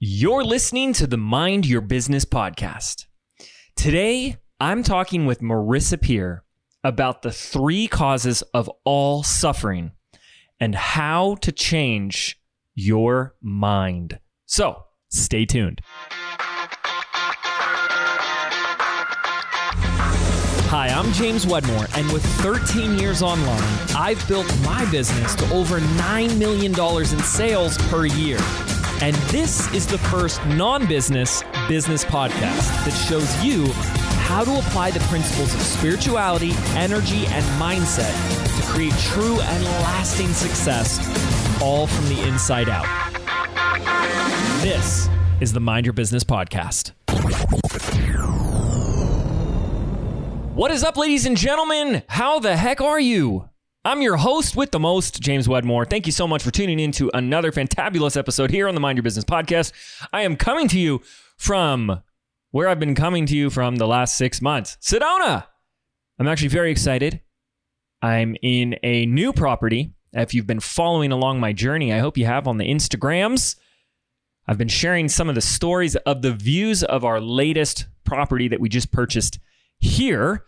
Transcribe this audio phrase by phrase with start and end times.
[0.00, 3.06] You're listening to the Mind Your Business podcast.
[3.74, 6.44] Today, I'm talking with Marisa Peer
[6.84, 9.90] about the three causes of all suffering
[10.60, 12.40] and how to change
[12.76, 14.20] your mind.
[14.46, 15.80] So, stay tuned.
[20.70, 23.64] Hi, I'm James Wedmore, and with 13 years online,
[23.96, 28.38] I've built my business to over $9 million in sales per year.
[29.00, 33.72] And this is the first non business business podcast that shows you
[34.26, 38.12] how to apply the principles of spirituality, energy, and mindset
[38.56, 40.98] to create true and lasting success,
[41.62, 42.86] all from the inside out.
[44.62, 45.08] This
[45.40, 46.90] is the Mind Your Business podcast.
[50.56, 52.02] What is up, ladies and gentlemen?
[52.08, 53.47] How the heck are you?
[53.88, 55.86] I'm your host with the most, James Wedmore.
[55.86, 58.98] Thank you so much for tuning in to another fantabulous episode here on the Mind
[58.98, 59.72] Your Business podcast.
[60.12, 61.00] I am coming to you
[61.38, 62.02] from
[62.50, 65.46] where I've been coming to you from the last six months Sedona.
[66.18, 67.22] I'm actually very excited.
[68.02, 69.94] I'm in a new property.
[70.12, 73.56] If you've been following along my journey, I hope you have on the Instagrams.
[74.46, 78.60] I've been sharing some of the stories of the views of our latest property that
[78.60, 79.38] we just purchased
[79.78, 80.44] here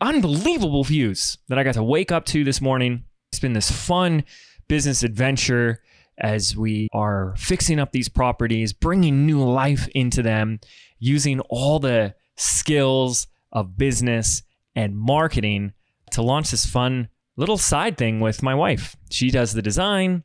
[0.00, 3.04] unbelievable views that I got to wake up to this morning.
[3.32, 4.24] It's been this fun
[4.68, 5.82] business adventure
[6.18, 10.60] as we are fixing up these properties, bringing new life into them,
[10.98, 14.42] using all the skills of business
[14.74, 15.72] and marketing
[16.12, 18.96] to launch this fun little side thing with my wife.
[19.10, 20.24] She does the design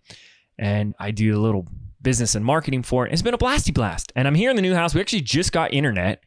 [0.58, 1.68] and I do a little
[2.02, 3.14] business and marketing for it.
[3.14, 4.12] It's been a blasty blast.
[4.16, 4.94] And I'm here in the new house.
[4.94, 6.24] We actually just got internet,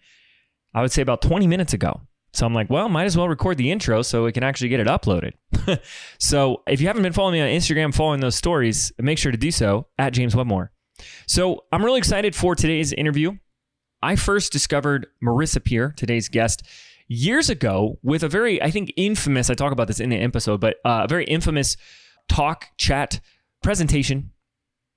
[0.74, 2.00] I would say about 20 minutes ago.
[2.34, 4.80] So I'm like, well, might as well record the intro so we can actually get
[4.80, 5.34] it uploaded.
[6.18, 9.38] so if you haven't been following me on Instagram, following those stories, make sure to
[9.38, 10.72] do so at James Wedmore.
[11.28, 13.36] So I'm really excited for today's interview.
[14.02, 16.64] I first discovered Marisa Peer, today's guest,
[17.06, 20.60] years ago with a very, I think, infamous, I talk about this in the episode,
[20.60, 21.76] but uh, a very infamous
[22.28, 23.20] talk chat
[23.62, 24.32] presentation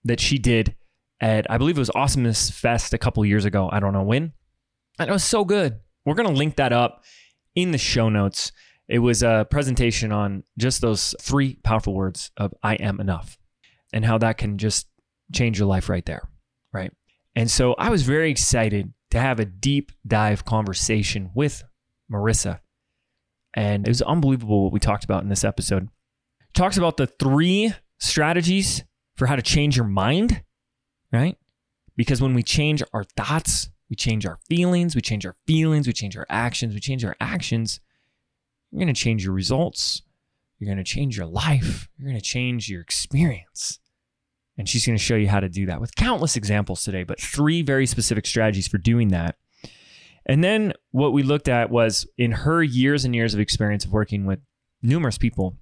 [0.04, 0.76] that she did
[1.22, 3.70] at, I believe it was Awesomeness Fest a couple years ago.
[3.72, 4.34] I don't know when.
[4.98, 5.80] And it was so good.
[6.04, 7.04] We're going to link that up
[7.58, 8.52] in the show notes.
[8.88, 13.38] It was a presentation on just those three powerful words of I am enough
[13.92, 14.88] and how that can just
[15.34, 16.30] change your life right there.
[16.72, 16.94] Right.
[17.36, 21.64] And so I was very excited to have a deep dive conversation with
[22.12, 22.60] Marisa.
[23.56, 25.90] And it was unbelievable what we talked about in this episode.
[26.54, 28.84] Talks about the three strategies
[29.16, 30.44] for how to change your mind,
[31.12, 31.38] right?
[31.96, 35.94] Because when we change our thoughts, we change our feelings, we change our feelings, we
[35.94, 37.80] change our actions, we change our actions.
[38.72, 40.02] You're going to change your results.
[40.60, 41.88] You're going to change your life.
[41.98, 43.80] You're going to change your experience.
[44.58, 47.22] And she's going to show you how to do that with countless examples today, but
[47.22, 49.36] three very specific strategies for doing that.
[50.26, 53.94] And then what we looked at was in her years and years of experience of
[53.94, 54.40] working with
[54.82, 55.56] numerous people,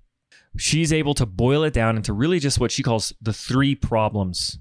[0.58, 4.58] she's able to boil it down into really just what she calls the three problems,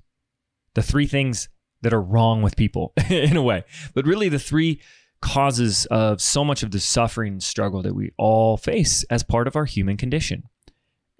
[0.74, 1.48] the three things
[1.84, 3.64] that are wrong with people in a way.
[3.94, 4.80] But really, the three
[5.20, 9.56] causes of so much of the suffering struggle that we all face as part of
[9.56, 10.44] our human condition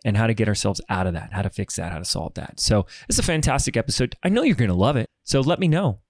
[0.04, 2.34] and how to get ourselves out of that, how to fix that, how to solve
[2.34, 2.60] that.
[2.60, 4.16] So, it's a fantastic episode.
[4.22, 5.08] I know you're going to love it.
[5.22, 6.00] So, let me know.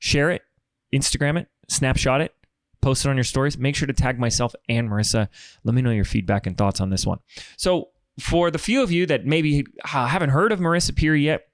[0.00, 0.42] Share it,
[0.94, 2.34] Instagram it, snapshot it,
[2.80, 3.58] post it on your stories.
[3.58, 5.28] Make sure to tag myself and Marisa.
[5.64, 7.18] Let me know your feedback and thoughts on this one.
[7.56, 7.88] So,
[8.20, 11.47] for the few of you that maybe uh, haven't heard of Marisa Peer yet,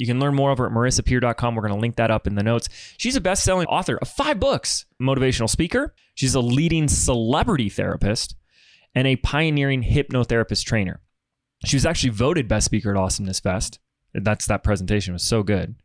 [0.00, 1.54] you can learn more over at marisapeer.com.
[1.54, 2.70] We're going to link that up in the notes.
[2.96, 5.94] She's a best selling author of five books, motivational speaker.
[6.14, 8.34] She's a leading celebrity therapist
[8.94, 11.02] and a pioneering hypnotherapist trainer.
[11.66, 13.78] She was actually voted best speaker at Awesomeness Fest.
[14.14, 15.76] That's that presentation was so good.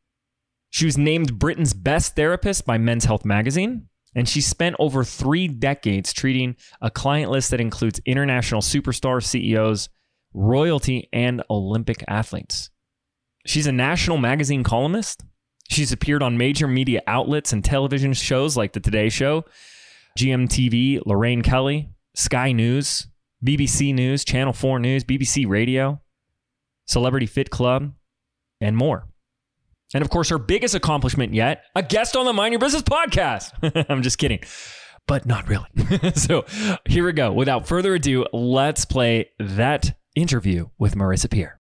[0.70, 5.50] She was named Britain's best therapist by Men's Health magazine, and she spent over three
[5.50, 9.90] decades treating a client list that includes international superstar CEOs,
[10.34, 12.70] royalty, and Olympic athletes.
[13.46, 15.24] She's a national magazine columnist.
[15.70, 19.46] She's appeared on major media outlets and television shows like The Today Show,
[20.18, 23.08] GMTV, Lorraine Kelly, Sky News,
[23.46, 26.02] BBC News, Channel 4 News, BBC Radio,
[26.88, 27.94] Celebrity Fit Club,
[28.62, 29.08] and more.
[29.94, 33.86] And of course, her biggest accomplishment yet, a guest on the Mind Your Business podcast.
[33.90, 34.40] I'm just kidding,
[35.08, 35.68] but not really.
[36.16, 36.46] so
[36.86, 37.32] here we go.
[37.32, 41.60] Without further ado, let's play that interview with Marisa Peer.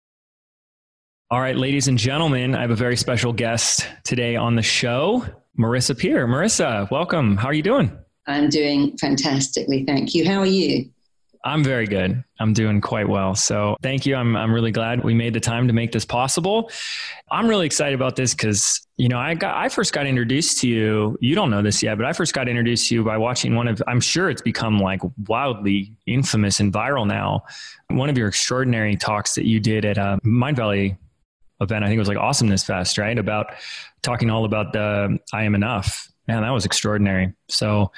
[1.31, 5.23] All right, ladies and gentlemen, I have a very special guest today on the show,
[5.59, 6.25] Marisa Peer.
[6.25, 7.37] Marisa, welcome.
[7.37, 7.95] How are you doing?
[8.25, 9.85] I'm doing fantastically.
[9.85, 10.27] Thank you.
[10.27, 10.89] How are you?
[11.45, 12.23] I'm very good.
[12.39, 13.35] I'm doing quite well.
[13.35, 14.15] So thank you.
[14.15, 16.71] I'm, I'm really glad we made the time to make this possible.
[17.29, 20.67] I'm really excited about this because, you know, I got, I first got introduced to
[20.67, 21.15] you.
[21.21, 23.67] You don't know this yet, but I first got introduced to you by watching one
[23.67, 27.43] of, I'm sure it's become like wildly infamous and viral now.
[27.89, 30.97] One of your extraordinary talks that you did at uh, Mind Mindvalley
[31.61, 31.83] event.
[31.83, 33.17] I think it was like Awesomeness Fest, right?
[33.17, 33.53] About
[34.01, 36.11] talking all about the I am enough.
[36.27, 37.33] Man, that was extraordinary.
[37.47, 37.91] So,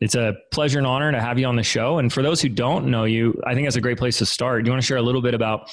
[0.00, 1.98] it's a pleasure and honor to have you on the show.
[1.98, 4.62] And for those who don't know you, I think that's a great place to start.
[4.62, 5.70] Do you want to share a little bit about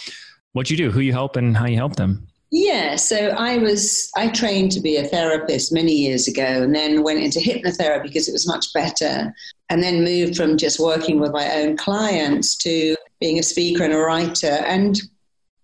[0.54, 2.28] what you do, who you help, and how you help them?
[2.52, 7.02] Yeah, so I was I trained to be a therapist many years ago, and then
[7.02, 9.34] went into hypnotherapy because it was much better,
[9.70, 13.94] and then moved from just working with my own clients to being a speaker and
[13.94, 14.64] a writer.
[14.68, 15.02] And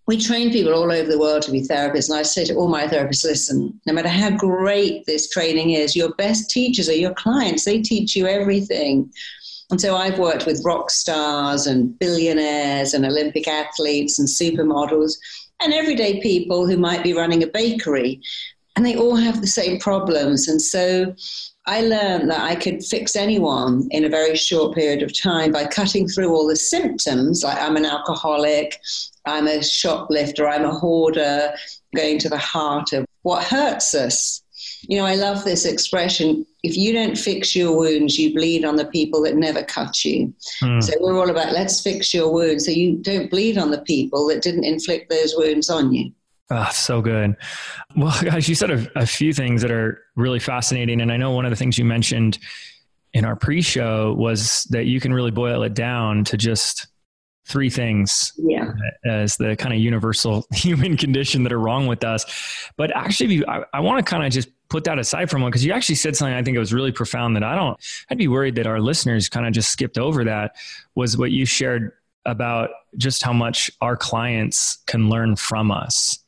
[0.09, 2.09] we train people all over the world to be therapists.
[2.09, 5.95] And I say to all my therapists, listen, no matter how great this training is,
[5.95, 7.63] your best teachers are your clients.
[7.63, 9.13] They teach you everything.
[9.69, 15.13] And so I've worked with rock stars and billionaires and Olympic athletes and supermodels
[15.61, 18.19] and everyday people who might be running a bakery.
[18.75, 20.47] And they all have the same problems.
[20.47, 21.13] And so
[21.67, 25.65] I learned that I could fix anyone in a very short period of time by
[25.65, 28.81] cutting through all the symptoms, like I'm an alcoholic,
[29.25, 31.53] I'm a shoplifter, I'm a hoarder,
[31.95, 34.41] going to the heart of what hurts us.
[34.81, 38.75] You know, I love this expression if you don't fix your wounds, you bleed on
[38.75, 40.33] the people that never cut you.
[40.61, 40.83] Mm.
[40.83, 44.27] So we're all about let's fix your wounds so you don't bleed on the people
[44.27, 46.11] that didn't inflict those wounds on you.
[46.51, 47.37] Oh, so good.
[47.95, 50.99] Well, guys, you said a, a, few things that are really fascinating.
[50.99, 52.39] And I know one of the things you mentioned
[53.13, 56.87] in our pre show was that you can really boil it down to just
[57.49, 58.71] three things yeah.
[59.03, 62.25] as the kind of universal human condition that are wrong with us.
[62.77, 65.65] But actually, I, I want to kind of just put that aside from one because
[65.65, 67.77] you actually said something I think it was really profound that I don't,
[68.09, 70.55] I'd be worried that our listeners kind of just skipped over that
[70.93, 71.91] was what you shared
[72.25, 76.19] about just how much our clients can learn from us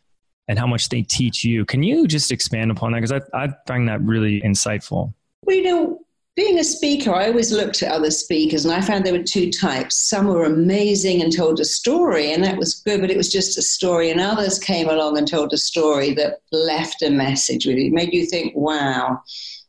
[0.48, 1.66] and how much they teach you.
[1.66, 3.02] Can you just expand upon that?
[3.02, 5.14] Because I, I find that really insightful.
[5.44, 6.00] Well, you know,
[6.36, 9.52] being a speaker, I always looked at other speakers and I found there were two
[9.52, 9.98] types.
[10.10, 13.58] Some were amazing and told a story, and that was good, but it was just
[13.58, 14.12] a story.
[14.12, 18.14] And others came along and told a story that left a message with you, made
[18.14, 19.22] you think, wow,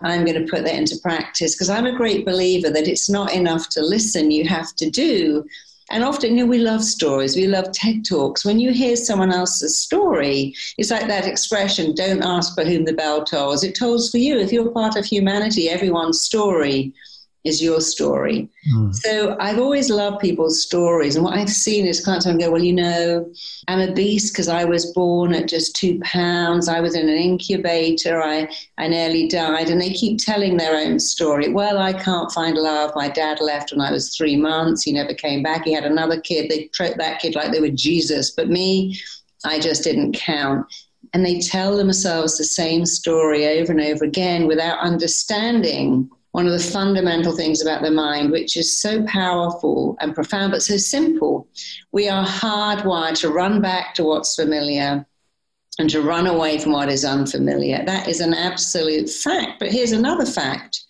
[0.03, 1.55] I'm going to put that into practice.
[1.55, 5.45] Because I'm a great believer that it's not enough to listen, you have to do.
[5.93, 8.47] And often, you know, we love stories, we love TED Talks.
[8.47, 12.95] When you hear someone else's story, it's like that expression, don't ask for whom the
[12.95, 13.63] bell tolls.
[13.63, 14.39] It tolls for you.
[14.39, 16.95] If you're part of humanity, everyone's story
[17.45, 18.49] is your story.
[18.73, 18.95] Mm.
[18.95, 21.17] So I've always loved people's stories.
[21.17, 23.33] And what I've seen is clients go, well, you know,
[23.67, 26.69] I'm a beast because I was born at just two pounds.
[26.69, 28.23] I was in an incubator.
[28.23, 28.49] I,
[28.79, 29.71] I nearly died.
[29.71, 31.49] And they keep telling their own story.
[31.49, 32.93] Well, I can't find love.
[32.95, 34.83] My dad left when I was three months.
[34.83, 35.65] He never came back.
[35.65, 36.49] He had another kid.
[36.49, 38.31] They treat that kid like they were Jesus.
[38.31, 39.01] But me,
[39.45, 40.67] I just didn't count
[41.15, 46.53] and they tell themselves the same story over and over again without understanding one of
[46.53, 51.47] the fundamental things about the mind, which is so powerful and profound, but so simple.
[51.93, 55.07] We are hardwired to run back to what's familiar
[55.79, 57.85] and to run away from what is unfamiliar.
[57.85, 59.61] That is an absolute fact.
[59.61, 60.83] But here's another fact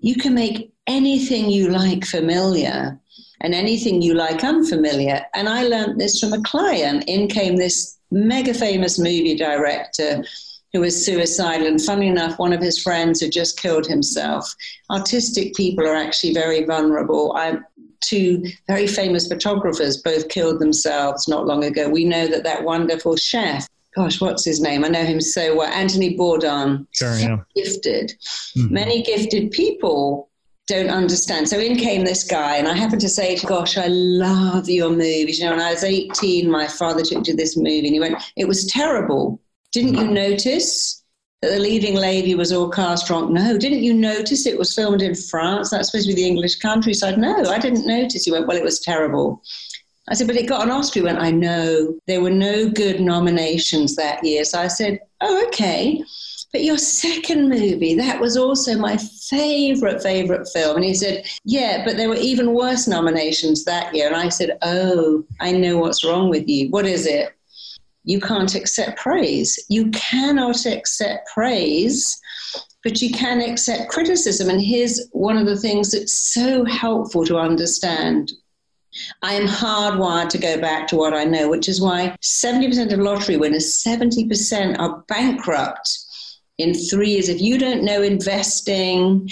[0.00, 2.98] you can make anything you like familiar
[3.40, 5.24] and anything you like unfamiliar.
[5.34, 7.04] And I learned this from a client.
[7.06, 10.24] In came this mega famous movie director
[10.72, 11.66] who was suicidal.
[11.66, 14.54] And funny enough, one of his friends had just killed himself.
[14.90, 17.34] Artistic people are actually very vulnerable.
[17.36, 17.58] I,
[18.00, 21.88] two very famous photographers both killed themselves not long ago.
[21.88, 24.84] We know that that wonderful chef, gosh, what's his name?
[24.84, 26.86] I know him so well, Anthony Bourdain.
[26.92, 27.38] Sure, yeah.
[27.56, 28.12] Gifted.
[28.56, 28.74] Mm-hmm.
[28.74, 30.28] Many gifted people
[30.68, 31.48] don't understand.
[31.48, 35.38] So in came this guy, and I happened to say, "Gosh, I love your movies."
[35.38, 38.00] You know, when I was 18, my father took me to this movie, and he
[38.00, 39.40] went, "It was terrible."
[39.78, 41.04] Didn't you notice
[41.40, 43.30] that the leading lady was all cast drunk?
[43.30, 43.56] No.
[43.56, 45.70] Didn't you notice it was filmed in France?
[45.70, 47.16] That's supposed to be the English countryside.
[47.16, 48.24] No, I didn't notice.
[48.24, 49.40] He went, Well, it was terrible.
[50.08, 50.98] I said, But it got an Oscar.
[50.98, 51.96] He went, I know.
[52.08, 54.42] There were no good nominations that year.
[54.42, 56.02] So I said, Oh, okay.
[56.50, 60.74] But your second movie, that was also my favorite, favorite film.
[60.74, 64.08] And he said, Yeah, but there were even worse nominations that year.
[64.08, 66.68] And I said, Oh, I know what's wrong with you.
[66.70, 67.37] What is it?
[68.08, 69.62] You can't accept praise.
[69.68, 72.18] You cannot accept praise,
[72.82, 74.48] but you can accept criticism.
[74.48, 78.32] And here's one of the things that's so helpful to understand.
[79.22, 82.98] I am hardwired to go back to what I know, which is why 70% of
[82.98, 85.98] lottery winners, 70% are bankrupt
[86.56, 87.28] in three years.
[87.28, 89.28] If you don't know investing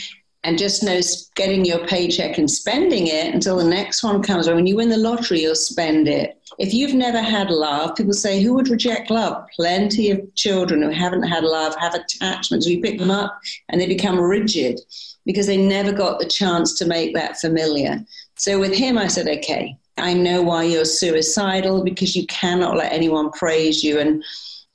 [0.47, 1.01] and just know
[1.35, 4.47] getting your paycheck and spending it until the next one comes.
[4.47, 6.41] Or when you win the lottery, you'll spend it.
[6.61, 9.45] If you've never had love, people say, who would reject love?
[9.57, 12.65] Plenty of children who haven't had love have attachments.
[12.65, 13.37] We pick them up
[13.69, 14.81] and they become rigid
[15.27, 18.07] because they never got the chance to make that familiar.
[18.37, 22.93] So with him, I said, okay, I know why you're suicidal because you cannot let
[22.93, 23.99] anyone praise you.
[23.99, 24.23] And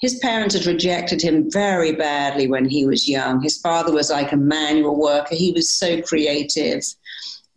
[0.01, 3.39] his parents had rejected him very badly when he was young.
[3.39, 6.83] His father was like a manual worker, he was so creative.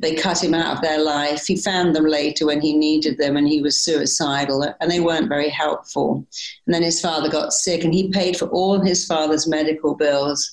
[0.00, 1.46] They cut him out of their life.
[1.46, 5.28] He found them later when he needed them and he was suicidal, and they weren't
[5.28, 6.26] very helpful.
[6.66, 10.52] And then his father got sick, and he paid for all his father's medical bills.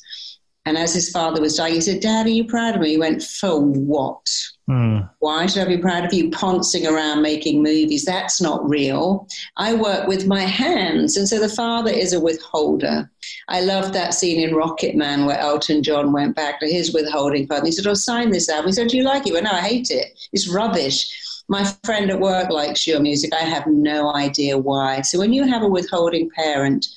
[0.66, 2.92] And as his father was dying, he said, Dad, are you proud of me?
[2.92, 4.28] He went, For what?
[4.70, 5.10] Mm.
[5.20, 8.06] Why should I be proud of you poncing around making movies?
[8.06, 9.28] That's not real.
[9.58, 11.18] I work with my hands.
[11.18, 13.10] And so the father is a withholder.
[13.50, 17.48] I love that scene in Rocket Man where Elton John went back to his withholding
[17.48, 17.66] part.
[17.66, 18.68] He said, I'll sign this album.
[18.68, 19.34] He said, Do you like it?
[19.34, 20.18] Well, no, I hate it.
[20.32, 21.10] It's rubbish.
[21.50, 23.34] My friend at work likes your music.
[23.34, 25.02] I have no idea why.
[25.02, 26.88] So when you have a withholding parent,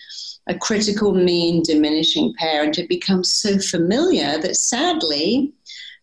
[0.47, 5.53] a critical, mean, diminishing parent, it becomes so familiar that sadly,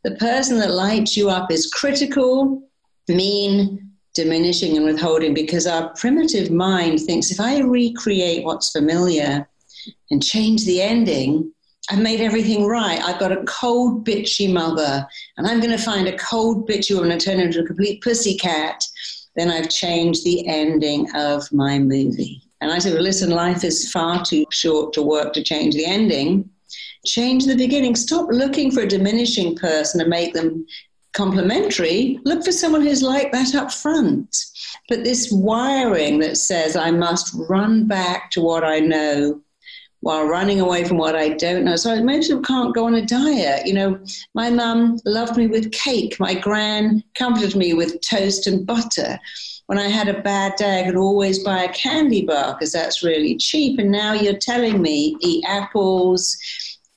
[0.03, 2.63] the person that lights you up is critical,
[3.07, 9.48] mean, diminishing, and withholding because our primitive mind thinks if I recreate what's familiar
[10.10, 11.51] and change the ending,
[11.89, 13.01] I've made everything right.
[13.01, 15.07] I've got a cold, bitchy mother,
[15.38, 18.01] and I'm going to find a cold, bitchy woman and turn her into a complete
[18.01, 18.83] pussycat.
[19.36, 22.43] Then I've changed the ending of my movie.
[22.62, 25.86] And I said, well, listen, life is far too short to work to change the
[25.86, 26.50] ending.
[27.06, 27.96] Change the beginning.
[27.96, 30.65] Stop looking for a diminishing person and make them
[31.13, 32.20] complementary.
[32.24, 34.38] Look for someone who's like that up front.
[34.88, 39.41] But this wiring that says I must run back to what I know
[40.01, 41.75] while running away from what I don't know.
[41.75, 43.68] So most people can't go on a diet.
[43.68, 44.00] You know,
[44.34, 46.20] my mum loved me with cake.
[46.20, 49.20] My gran comforted me with toast and butter
[49.72, 53.04] when I had a bad day, I could always buy a candy bar because that's
[53.04, 53.80] really cheap.
[53.80, 56.38] And now you're telling me eat apples,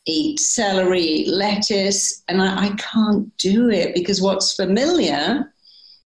[0.06, 5.54] eat celery, eat lettuce, and I, I can't do it because what's familiar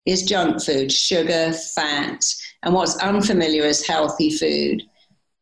[0.05, 2.25] is junk food, sugar, fat,
[2.63, 4.83] and what's unfamiliar is healthy food.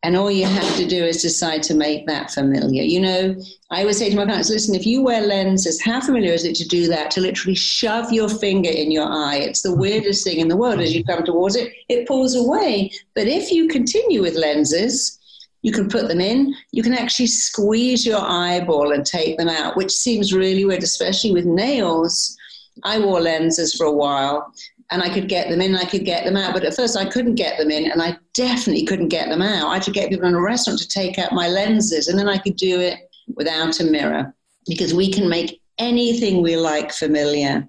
[0.04, 2.84] And all you have to do is decide to make that familiar.
[2.84, 3.36] You know,
[3.72, 6.56] I always say to my clients, listen, if you wear lenses, how familiar is it
[6.58, 7.10] to do that?
[7.12, 9.38] To literally shove your finger in your eye.
[9.38, 10.80] It's the weirdest thing in the world.
[10.80, 12.92] As you come towards it, it pulls away.
[13.16, 15.20] But if you continue with lenses,
[15.64, 16.54] you can put them in.
[16.72, 21.32] You can actually squeeze your eyeball and take them out, which seems really weird, especially
[21.32, 22.38] with nails.
[22.84, 24.54] I wore lenses for a while
[24.92, 26.54] and I could get them in, I could get them out.
[26.54, 29.68] But at first, I couldn't get them in, and I definitely couldn't get them out.
[29.68, 32.30] I had to get people in a restaurant to take out my lenses, and then
[32.30, 33.00] I could do it
[33.36, 34.34] without a mirror
[34.68, 37.68] because we can make anything we like familiar.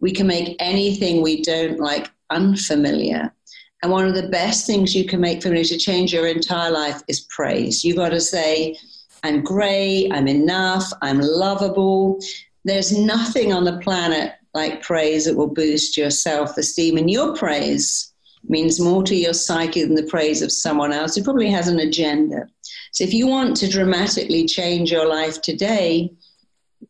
[0.00, 3.32] We can make anything we don't like unfamiliar.
[3.82, 7.00] And one of the best things you can make familiar to change your entire life
[7.06, 7.84] is praise.
[7.84, 8.76] You've got to say,
[9.22, 12.18] I'm great, I'm enough, I'm lovable.
[12.64, 16.96] There's nothing on the planet like praise that will boost your self esteem.
[16.96, 18.12] And your praise
[18.48, 21.80] means more to your psyche than the praise of someone else who probably has an
[21.80, 22.46] agenda.
[22.92, 26.10] So if you want to dramatically change your life today,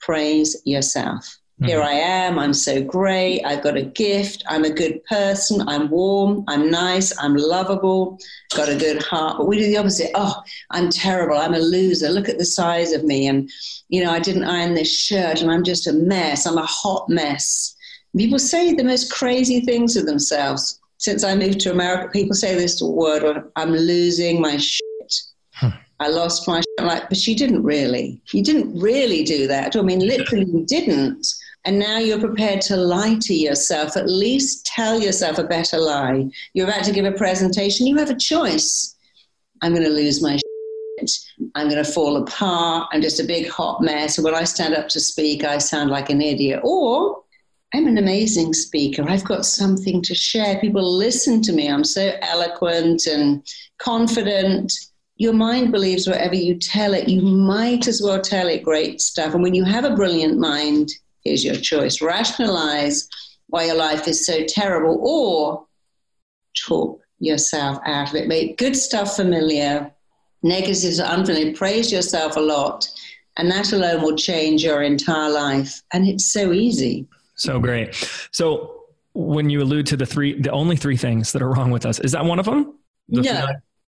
[0.00, 1.38] praise yourself.
[1.64, 1.88] Here mm-hmm.
[1.88, 2.38] I am.
[2.38, 3.42] I'm so great.
[3.42, 4.44] I've got a gift.
[4.48, 5.68] I'm a good person.
[5.68, 6.44] I'm warm.
[6.46, 7.12] I'm nice.
[7.18, 8.18] I'm lovable.
[8.54, 9.38] Got a good heart.
[9.38, 10.12] But we do the opposite.
[10.14, 11.36] Oh, I'm terrible.
[11.36, 12.10] I'm a loser.
[12.10, 13.26] Look at the size of me.
[13.26, 13.50] And,
[13.88, 16.46] you know, I didn't iron this shirt and I'm just a mess.
[16.46, 17.74] I'm a hot mess.
[18.16, 20.78] People say the most crazy things to themselves.
[20.98, 24.84] Since I moved to America, people say this word, I'm losing my shit.
[25.54, 25.72] Huh.
[25.98, 26.86] I lost my shit.
[26.86, 28.20] Like, but she didn't really.
[28.32, 29.74] You didn't really do that.
[29.74, 31.26] I mean, literally, you didn't
[31.64, 36.28] and now you're prepared to lie to yourself, at least tell yourself a better lie.
[36.54, 38.96] You're about to give a presentation, you have a choice.
[39.60, 41.10] I'm going to lose my shit.
[41.54, 42.88] I'm going to fall apart.
[42.92, 44.18] I'm just a big hot mess.
[44.18, 46.60] When I stand up to speak, I sound like an idiot.
[46.62, 47.22] Or
[47.74, 49.04] I'm an amazing speaker.
[49.06, 50.58] I've got something to share.
[50.58, 51.68] People listen to me.
[51.68, 53.44] I'm so eloquent and
[53.78, 54.72] confident.
[55.16, 57.08] Your mind believes whatever you tell it.
[57.08, 59.34] You might as well tell it great stuff.
[59.34, 60.90] And when you have a brilliant mind,
[61.24, 62.00] Here's your choice.
[62.00, 63.08] Rationalize
[63.48, 65.66] why your life is so terrible or
[66.66, 68.28] talk yourself out of it.
[68.28, 69.90] Make good stuff familiar,
[70.42, 71.54] negatives are unfamiliar.
[71.54, 72.88] Praise yourself a lot,
[73.36, 75.82] and that alone will change your entire life.
[75.92, 77.06] And it's so easy.
[77.34, 77.94] So great.
[78.32, 78.84] So
[79.14, 81.98] when you allude to the three, the only three things that are wrong with us,
[82.00, 82.78] is that one of them?
[83.08, 83.46] The no.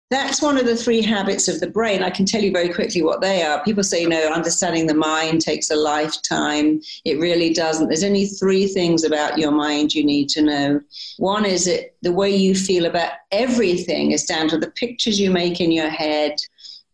[0.10, 2.02] That's one of the three habits of the brain.
[2.02, 3.64] I can tell you very quickly what they are.
[3.64, 6.80] People say, you know, understanding the mind takes a lifetime.
[7.04, 7.88] It really doesn't.
[7.88, 10.82] There's only three things about your mind you need to know.
[11.18, 15.30] One is that the way you feel about everything is down to the pictures you
[15.30, 16.38] make in your head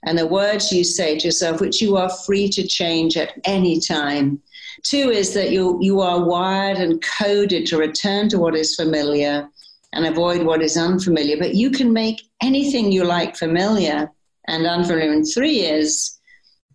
[0.06, 3.80] and the words you say to yourself, which you are free to change at any
[3.80, 4.42] time.
[4.82, 9.48] Two is that you, you are wired and coded to return to what is familiar
[9.94, 11.38] and avoid what is unfamiliar.
[11.38, 14.10] But you can make anything you like familiar
[14.48, 15.12] and unfamiliar.
[15.12, 16.20] And three is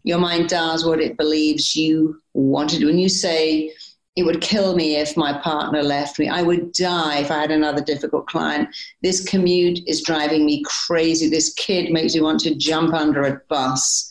[0.04, 2.80] your mind does what it believes you wanted.
[2.80, 2.86] To.
[2.86, 3.72] When you say,
[4.16, 6.28] it would kill me if my partner left me.
[6.28, 8.68] I would die if I had another difficult client.
[9.02, 11.28] This commute is driving me crazy.
[11.28, 14.10] This kid makes me want to jump under a bus.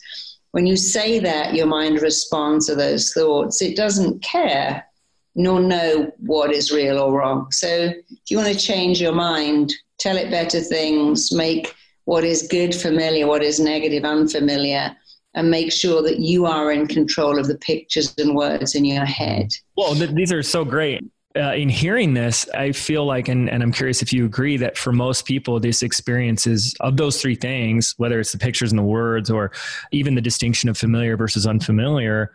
[0.52, 3.60] When you say that, your mind responds to those thoughts.
[3.60, 4.87] It doesn't care
[5.34, 7.50] nor know what is real or wrong.
[7.52, 12.48] So if you want to change your mind, tell it better things, make what is
[12.48, 14.96] good familiar, what is negative unfamiliar,
[15.34, 19.04] and make sure that you are in control of the pictures and words in your
[19.04, 19.52] head.
[19.76, 21.04] Well, th- these are so great.
[21.36, 24.76] Uh, in hearing this, I feel like, and, and I'm curious if you agree, that
[24.76, 28.82] for most people, this experiences of those three things, whether it's the pictures and the
[28.82, 29.52] words, or
[29.92, 32.32] even the distinction of familiar versus unfamiliar,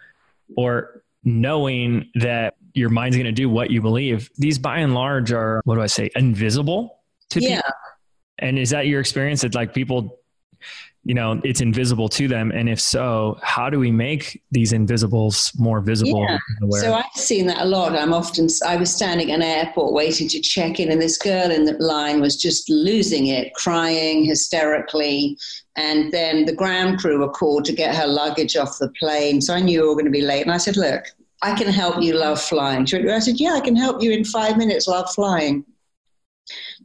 [0.55, 4.29] or knowing that your mind's going to do what you believe.
[4.37, 6.99] These by and large are, what do I say, invisible
[7.29, 7.57] to yeah.
[7.57, 7.71] people.
[8.39, 10.19] And is that your experience that like people,
[11.03, 12.51] you know, it's invisible to them?
[12.51, 16.25] And if so, how do we make these invisibles more visible?
[16.27, 16.39] Yeah.
[16.79, 17.95] So I've seen that a lot.
[17.95, 21.51] I'm often, I was standing at an airport waiting to check in, and this girl
[21.51, 25.37] in the line was just losing it, crying hysterically.
[25.75, 29.41] And then the ground crew were called to get her luggage off the plane.
[29.41, 30.41] So I knew we were going to be late.
[30.41, 31.05] And I said, Look,
[31.43, 32.83] I can help you love flying.
[32.83, 35.65] I said, Yeah, I can help you in five minutes love flying.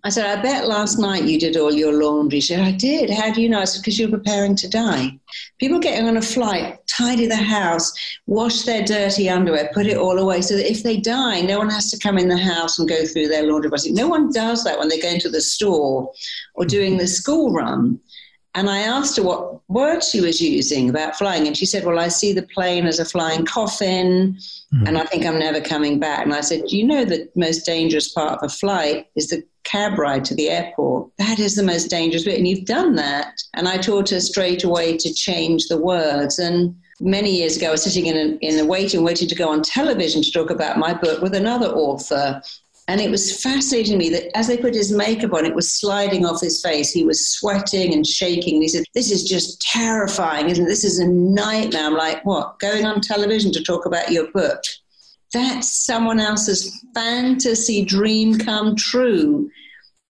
[0.04, 2.40] I said, I bet last night you did all your laundry.
[2.40, 3.10] She said, I did.
[3.10, 3.60] How do you know?
[3.60, 5.18] I said, because you're preparing to die.
[5.58, 7.92] People getting on a flight tidy the house,
[8.26, 11.70] wash their dirty underwear, put it all away so that if they die, no one
[11.70, 13.70] has to come in the house and go through their laundry.
[13.90, 16.12] No one does that when they're going to the store
[16.54, 18.00] or doing the school run.
[18.54, 21.46] And I asked her what word she was using about flying.
[21.46, 24.36] And she said, Well, I see the plane as a flying coffin,
[24.74, 24.86] mm-hmm.
[24.86, 26.24] and I think I'm never coming back.
[26.24, 29.98] And I said, You know, the most dangerous part of a flight is the cab
[29.98, 31.10] ride to the airport.
[31.18, 32.38] That is the most dangerous bit.
[32.38, 33.40] And you've done that.
[33.54, 36.38] And I taught her straight away to change the words.
[36.38, 39.50] And many years ago, I was sitting in a, in a waiting, waiting to go
[39.50, 42.42] on television to talk about my book with another author.
[42.88, 45.70] And it was fascinating to me that as they put his makeup on, it was
[45.70, 46.90] sliding off his face.
[46.90, 48.54] He was sweating and shaking.
[48.54, 50.68] And he said, This is just terrifying, isn't it?
[50.68, 51.84] This is a nightmare.
[51.84, 52.58] I'm like, What?
[52.58, 54.62] Going on television to talk about your book?
[55.34, 59.50] That's someone else's fantasy dream come true.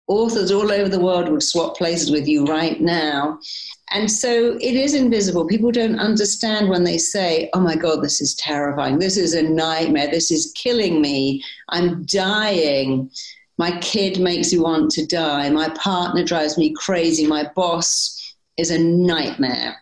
[0.07, 3.41] Authors all over the world would swap places with you right now.
[3.91, 5.47] And so it is invisible.
[5.47, 8.99] People don't understand when they say, oh my God, this is terrifying.
[8.99, 10.11] This is a nightmare.
[10.11, 11.43] This is killing me.
[11.71, 13.11] I'm dying.
[13.57, 15.49] My kid makes me want to die.
[15.51, 17.27] My partner drives me crazy.
[17.27, 19.77] My boss is a nightmare.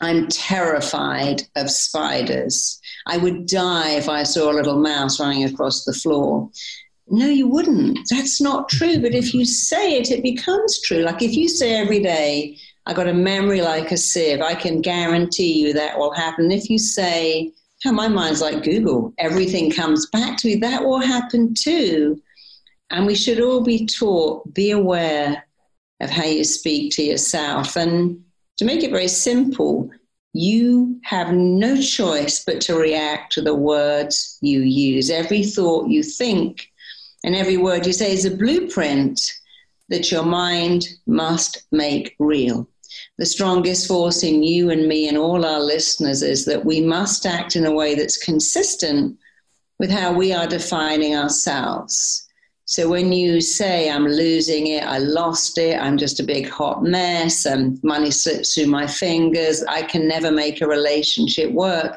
[0.00, 2.80] I'm terrified of spiders.
[3.06, 6.50] I would die if I saw a little mouse running across the floor.
[7.08, 7.98] No, you wouldn't.
[8.10, 9.00] That's not true.
[9.00, 11.02] But if you say it, it becomes true.
[11.02, 14.40] Like if you say every day, I got a memory like a sieve.
[14.40, 16.50] I can guarantee you that will happen.
[16.50, 17.52] If you say,
[17.86, 22.20] oh, my mind's like Google, everything comes back to me, that will happen too.
[22.90, 25.44] And we should all be taught, be aware
[26.00, 27.76] of how you speak to yourself.
[27.76, 28.22] And
[28.58, 29.88] to make it very simple,
[30.32, 35.08] you have no choice but to react to the words you use.
[35.08, 36.68] Every thought you think
[37.22, 39.20] and every word you say is a blueprint
[39.88, 42.66] that your mind must make real
[43.18, 47.26] the strongest force in you and me and all our listeners is that we must
[47.26, 49.18] act in a way that's consistent
[49.78, 52.28] with how we are defining ourselves.
[52.64, 56.82] So when you say, I'm losing it, I lost it, I'm just a big hot
[56.82, 61.96] mess, and money slips through my fingers, I can never make a relationship work,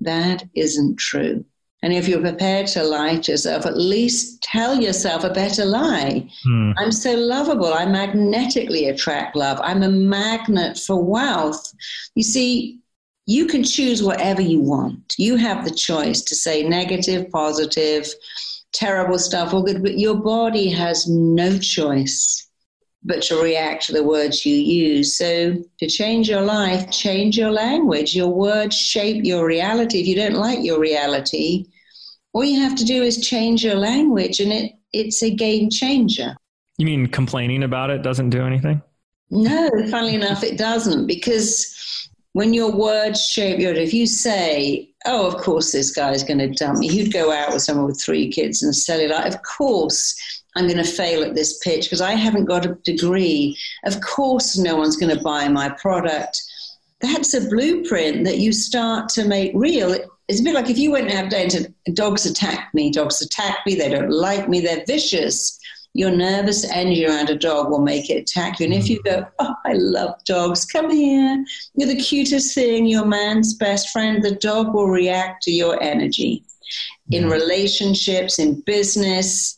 [0.00, 1.44] that isn't true.
[1.82, 6.28] And if you're prepared to lie to yourself, at least tell yourself a better lie.
[6.44, 6.72] Hmm.
[6.76, 7.72] I'm so lovable.
[7.72, 9.60] I magnetically attract love.
[9.62, 11.72] I'm a magnet for wealth.
[12.16, 12.80] You see,
[13.26, 15.14] you can choose whatever you want.
[15.18, 18.08] You have the choice to say negative, positive,
[18.72, 22.47] terrible stuff, or good, but your body has no choice
[23.02, 25.16] but to react to the words you use.
[25.16, 28.14] So, to change your life, change your language.
[28.14, 30.00] Your words shape your reality.
[30.00, 31.66] If you don't like your reality,
[32.32, 36.36] all you have to do is change your language, and it, it's a game changer.
[36.78, 38.82] You mean complaining about it doesn't do anything?
[39.30, 41.74] No, funnily enough, it doesn't because
[42.32, 46.48] when your words shape your, if you say, oh, of course this guy's going to
[46.48, 49.10] dump me, you'd go out with someone with three kids and sell it.
[49.10, 53.56] Of course I'm going to fail at this pitch because I haven't got a degree.
[53.84, 56.42] Of course no one's going to buy my product.
[57.00, 59.96] That's a blueprint that you start to make real.
[60.26, 63.58] It's a bit like if you went out day and dogs attack me, dogs attack
[63.64, 65.58] me, they don't like me, they're vicious
[65.94, 68.66] your nervous energy around a dog will make it attack you.
[68.66, 71.44] And if you go, oh, I love dogs, come here,
[71.74, 76.44] you're the cutest thing, you're man's best friend, the dog will react to your energy.
[77.10, 79.57] In relationships, in business,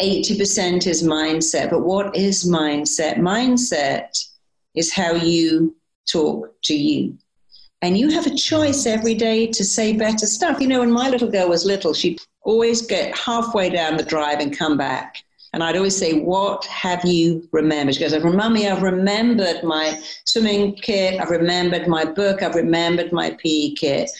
[0.00, 1.70] 80% is mindset.
[1.70, 3.16] But what is mindset?
[3.16, 4.18] Mindset
[4.74, 5.76] is how you
[6.10, 7.16] talk to you.
[7.82, 10.60] And you have a choice every day to say better stuff.
[10.60, 14.38] You know, when my little girl was little, she'd always get halfway down the drive
[14.38, 15.16] and come back.
[15.52, 17.96] And I'd always say, What have you remembered?
[17.96, 23.30] She goes, Mummy, I've remembered my swimming kit, I've remembered my book, I've remembered my
[23.32, 24.10] PE kit.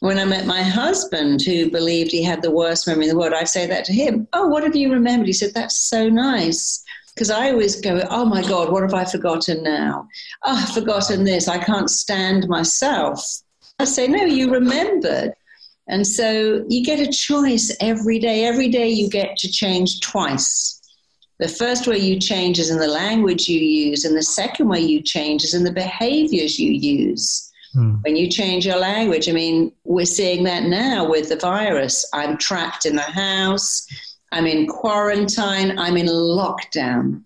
[0.00, 3.32] When I met my husband, who believed he had the worst memory in the world,
[3.32, 4.28] I'd say that to him.
[4.32, 5.26] Oh, what have you remembered?
[5.26, 6.84] He said, That's so nice.
[7.14, 10.06] Because I always go, Oh my God, what have I forgotten now?
[10.44, 11.48] Oh, I've forgotten this.
[11.48, 13.24] I can't stand myself.
[13.80, 15.34] I say, No, you remembered.
[15.88, 18.44] And so you get a choice every day.
[18.44, 20.80] Every day you get to change twice.
[21.38, 24.80] The first way you change is in the language you use, and the second way
[24.80, 27.47] you change is in the behaviors you use.
[27.74, 27.96] Hmm.
[28.02, 32.08] When you change your language, I mean, we're seeing that now with the virus.
[32.12, 33.86] I'm trapped in the house,
[34.32, 37.22] I'm in quarantine, I'm in lockdown.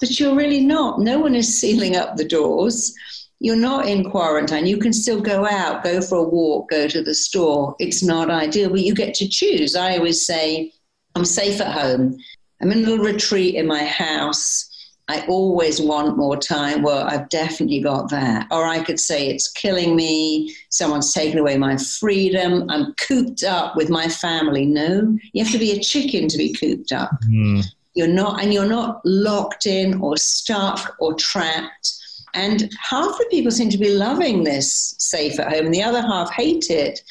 [0.00, 1.00] But you're really not.
[1.00, 2.94] No one is sealing up the doors.
[3.38, 4.66] You're not in quarantine.
[4.66, 7.74] You can still go out, go for a walk, go to the store.
[7.78, 9.76] It's not ideal, but you get to choose.
[9.76, 10.72] I always say,
[11.14, 12.16] I'm safe at home.
[12.60, 14.69] I'm in a little retreat in my house.
[15.10, 16.82] I always want more time.
[16.82, 18.46] Well, I've definitely got that.
[18.52, 20.54] Or I could say it's killing me.
[20.68, 22.70] Someone's taken away my freedom.
[22.70, 24.64] I'm cooped up with my family.
[24.64, 27.10] No, you have to be a chicken to be cooped up.
[27.28, 27.64] Mm.
[27.94, 31.92] You're not, and you're not locked in or stuck or trapped.
[32.32, 36.02] And half the people seem to be loving this safe at home, and the other
[36.02, 37.02] half hate it.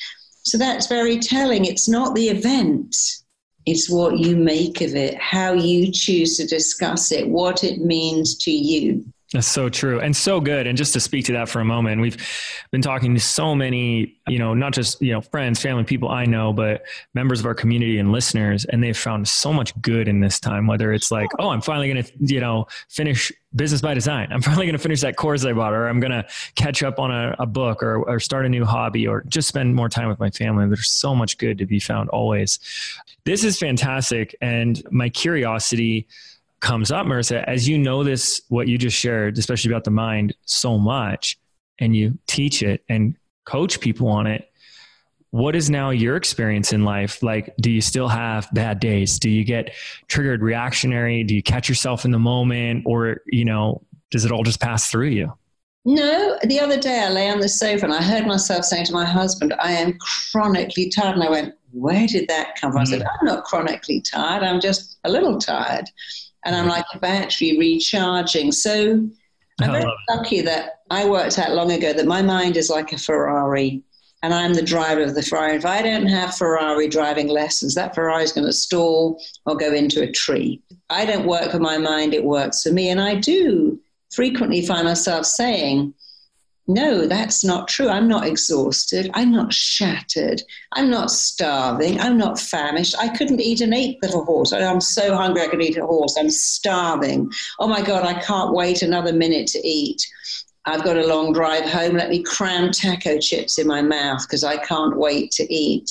[0.43, 1.65] So that's very telling.
[1.65, 2.95] It's not the event
[3.69, 8.35] it's what you make of it, how you choose to discuss it, what it means
[8.37, 9.05] to you.
[9.33, 10.65] That's so true and so good.
[10.65, 12.17] And just to speak to that for a moment, we've
[12.71, 16.25] been talking to so many, you know, not just, you know, friends, family, people I
[16.25, 18.65] know, but members of our community and listeners.
[18.65, 21.93] And they've found so much good in this time, whether it's like, oh, I'm finally
[21.93, 24.29] going to, you know, finish business by design.
[24.31, 26.97] I'm finally going to finish that course I bought, or I'm going to catch up
[26.97, 30.07] on a, a book or, or start a new hobby or just spend more time
[30.07, 30.67] with my family.
[30.67, 32.57] There's so much good to be found always.
[33.25, 34.35] This is fantastic.
[34.41, 36.07] And my curiosity,
[36.59, 40.35] comes up, Marisa, as you know this, what you just shared, especially about the mind
[40.45, 41.37] so much,
[41.79, 44.51] and you teach it and coach people on it,
[45.31, 47.21] what is now your experience in life?
[47.21, 49.19] Like, do you still have bad days?
[49.19, 49.73] Do you get
[50.07, 51.23] triggered reactionary?
[51.23, 52.83] Do you catch yourself in the moment?
[52.87, 55.31] Or, you know, does it all just pass through you?
[55.85, 58.93] No, the other day I lay on the sofa and I heard myself saying to
[58.93, 59.97] my husband, I am
[60.31, 61.15] chronically tired.
[61.15, 62.81] And I went, Where did that come from?
[62.81, 63.07] I said, mm.
[63.07, 64.43] I'm not chronically tired.
[64.43, 65.85] I'm just a little tired
[66.45, 68.51] and I'm like a battery recharging.
[68.51, 69.07] So
[69.61, 72.97] I'm very lucky that I worked out long ago that my mind is like a
[72.97, 73.83] Ferrari
[74.21, 75.55] and I'm the driver of the Ferrari.
[75.55, 79.73] If I don't have Ferrari driving lessons, that Ferrari is going to stall or go
[79.73, 80.61] into a tree.
[80.89, 82.89] I don't work for my mind, it works for me.
[82.89, 83.79] And I do
[84.11, 85.93] frequently find myself saying,
[86.69, 87.89] no, that's not true.
[87.89, 89.09] I'm not exhausted.
[89.15, 90.43] I'm not shattered.
[90.73, 91.99] I'm not starving.
[91.99, 92.95] I'm not famished.
[92.99, 94.53] I couldn't eat an eighth of a horse.
[94.53, 96.15] Oh, I'm so hungry I could eat a horse.
[96.19, 97.31] I'm starving.
[97.59, 100.05] Oh my God, I can't wait another minute to eat.
[100.65, 101.95] I've got a long drive home.
[101.95, 105.89] Let me cram taco chips in my mouth because I can't wait to eat.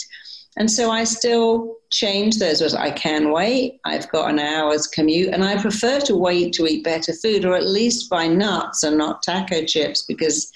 [0.59, 2.75] And so I still change those words.
[2.75, 3.81] I can wait.
[3.85, 7.55] I've got an hour's commute, and I prefer to wait to eat better food, or
[7.55, 10.51] at least buy nuts and not taco chips because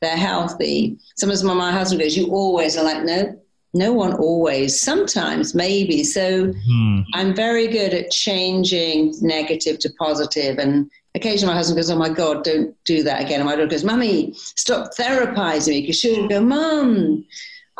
[0.00, 0.96] they're healthy.
[1.16, 3.38] Sometimes my husband goes, "You always," are like, "No,
[3.74, 4.80] no one always.
[4.80, 7.00] Sometimes, maybe." So hmm.
[7.12, 12.08] I'm very good at changing negative to positive, and occasionally my husband goes, "Oh my
[12.08, 16.26] God, don't do that again." And my daughter goes, "Mummy, stop therapizing me," because she'll
[16.26, 17.26] go, "Mum."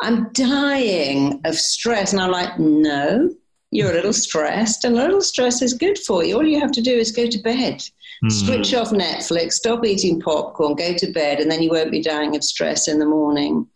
[0.03, 2.11] I'm dying of stress.
[2.11, 3.29] And I'm like, no,
[3.71, 6.35] you're a little stressed, and a little stress is good for you.
[6.35, 7.81] All you have to do is go to bed.
[8.23, 8.31] Mm.
[8.31, 12.35] Switch off Netflix, stop eating popcorn, go to bed, and then you won't be dying
[12.35, 13.67] of stress in the morning.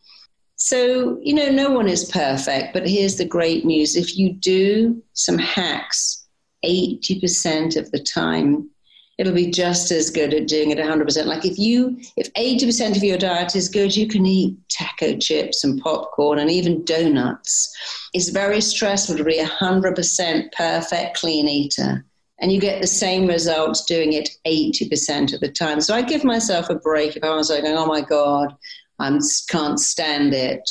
[0.56, 3.96] So, you know, no one is perfect, but here's the great news.
[3.96, 6.28] If you do some hacks
[6.66, 8.70] 80% of the time,
[9.18, 11.26] it'll be just as good at doing it 100%.
[11.26, 15.64] Like if you, if 80% of your diet is good, you can eat taco chips
[15.64, 17.76] and popcorn and even donuts.
[18.14, 22.06] It's very stressful to be 100% perfect clean eater.
[22.40, 25.82] And you get the same results doing it 80% of the time.
[25.82, 28.56] So I give myself a break if I was like, oh my God,
[29.00, 29.18] I
[29.50, 30.70] can't stand it.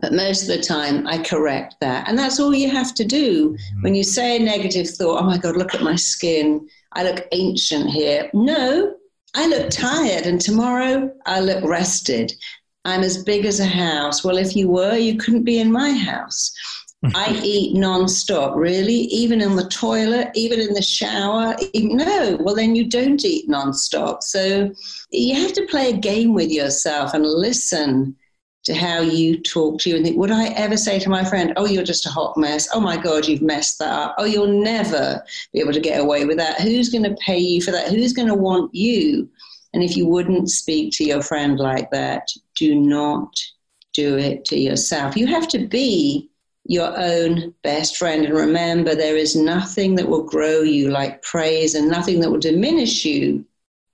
[0.00, 2.08] But most of the time, I correct that.
[2.08, 3.50] And that's all you have to do.
[3.50, 3.82] Mm-hmm.
[3.82, 7.28] When you say a negative thought, oh my God, look at my skin I look
[7.30, 8.28] ancient here.
[8.34, 8.92] No,
[9.36, 12.32] I look tired, and tomorrow I look rested.
[12.84, 14.24] I'm as big as a house.
[14.24, 16.52] Well, if you were, you couldn't be in my house.
[17.14, 21.54] I eat nonstop, really, even in the toilet, even in the shower.
[21.72, 24.24] No, well, then you don't eat nonstop.
[24.24, 24.68] So
[25.12, 28.16] you have to play a game with yourself and listen
[28.64, 31.52] to how you talk to you and think, would I ever say to my friend,
[31.56, 32.68] oh, you're just a hot mess?
[32.72, 34.14] Oh my God, you've messed that up.
[34.18, 36.60] Oh, you'll never be able to get away with that.
[36.60, 37.88] Who's going to pay you for that?
[37.88, 39.28] Who's going to want you?
[39.72, 43.32] And if you wouldn't speak to your friend like that, do not
[43.94, 45.16] do it to yourself.
[45.16, 46.30] You have to be
[46.64, 48.24] your own best friend.
[48.24, 52.38] And remember, there is nothing that will grow you like praise and nothing that will
[52.38, 53.44] diminish you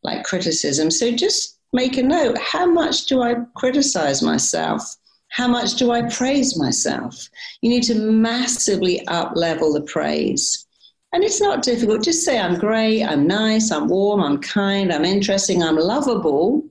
[0.03, 0.91] like criticism.
[0.91, 4.97] So just make a note how much do I criticize myself?
[5.31, 7.29] How much do I praise myself?
[7.61, 10.67] You need to massively up level the praise.
[11.13, 12.05] And it's not difficult.
[12.05, 16.65] Just say, I'm great, I'm nice, I'm warm, I'm kind, I'm interesting, I'm lovable.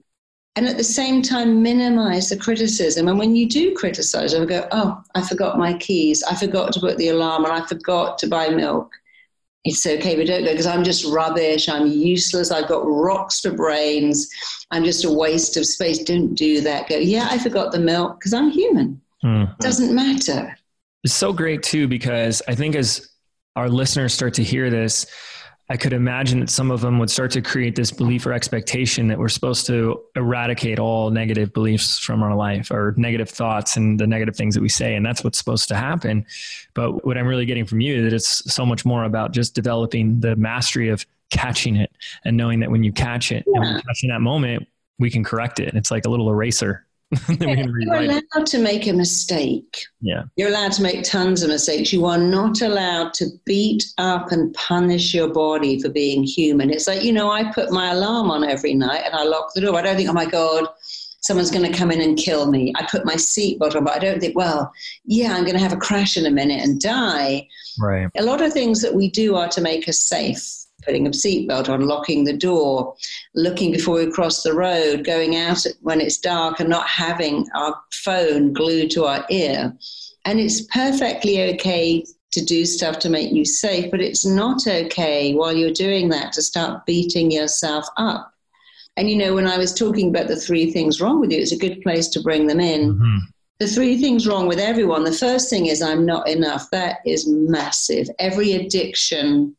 [0.56, 3.10] And at the same time, minimize the criticism.
[3.10, 6.24] And when you do criticize, I go, oh, I forgot my keys.
[6.24, 7.52] I forgot to put the alarm on.
[7.52, 8.94] I forgot to buy milk
[9.66, 11.70] it's okay, but don't go because I'm just rubbish.
[11.70, 12.52] I'm useless.
[12.52, 14.30] I've got rocks for brains.
[14.72, 16.00] I'm just a waste of space.
[16.00, 16.90] Don't do that.
[16.90, 19.02] Go, yeah, I forgot the milk because I'm human.
[19.24, 19.52] Mm-hmm.
[19.52, 20.58] It doesn't matter.
[21.04, 23.10] It's so great too because I think as
[23.56, 25.06] our listeners start to hear this,
[25.74, 29.08] I could imagine that some of them would start to create this belief or expectation
[29.08, 34.00] that we're supposed to eradicate all negative beliefs from our life or negative thoughts and
[34.00, 34.94] the negative things that we say.
[34.94, 36.28] And that's what's supposed to happen.
[36.76, 39.56] But what I'm really getting from you is that it's so much more about just
[39.56, 41.92] developing the mastery of catching it
[42.24, 43.54] and knowing that when you catch it yeah.
[43.56, 44.68] and when you catch in that moment,
[45.00, 45.74] we can correct it.
[45.74, 46.86] It's like a little eraser
[47.40, 49.86] you're allowed to make a mistake.
[50.02, 50.24] Yeah.
[50.36, 51.94] You're allowed to make tons of mistakes.
[51.94, 56.70] You are not allowed to beat up and punish your body for being human.
[56.70, 59.62] It's like, you know, I put my alarm on every night and I lock the
[59.62, 59.78] door.
[59.78, 60.66] I don't think, oh my God,
[61.22, 62.74] someone's going to come in and kill me.
[62.76, 64.72] I put my seatbelt on, but I don't think, well,
[65.06, 67.48] yeah, I'm going to have a crash in a minute and die.
[67.80, 68.10] Right.
[68.18, 71.70] A lot of things that we do are to make us safe putting a seatbelt
[71.70, 72.96] on, locking the door,
[73.36, 77.76] looking before we cross the road, going out when it's dark and not having our
[77.92, 79.74] phone glued to our ear.
[80.26, 85.34] And it's perfectly okay to do stuff to make you safe, but it's not okay
[85.34, 88.34] while you're doing that to start beating yourself up.
[88.98, 91.52] And you know, when I was talking about the three things wrong with you, it's
[91.52, 92.94] a good place to bring them in.
[92.94, 93.18] Mm-hmm.
[93.60, 95.04] The three things wrong with everyone.
[95.04, 96.70] The first thing is I'm not enough.
[96.72, 98.08] That is massive.
[98.20, 99.56] Every addiction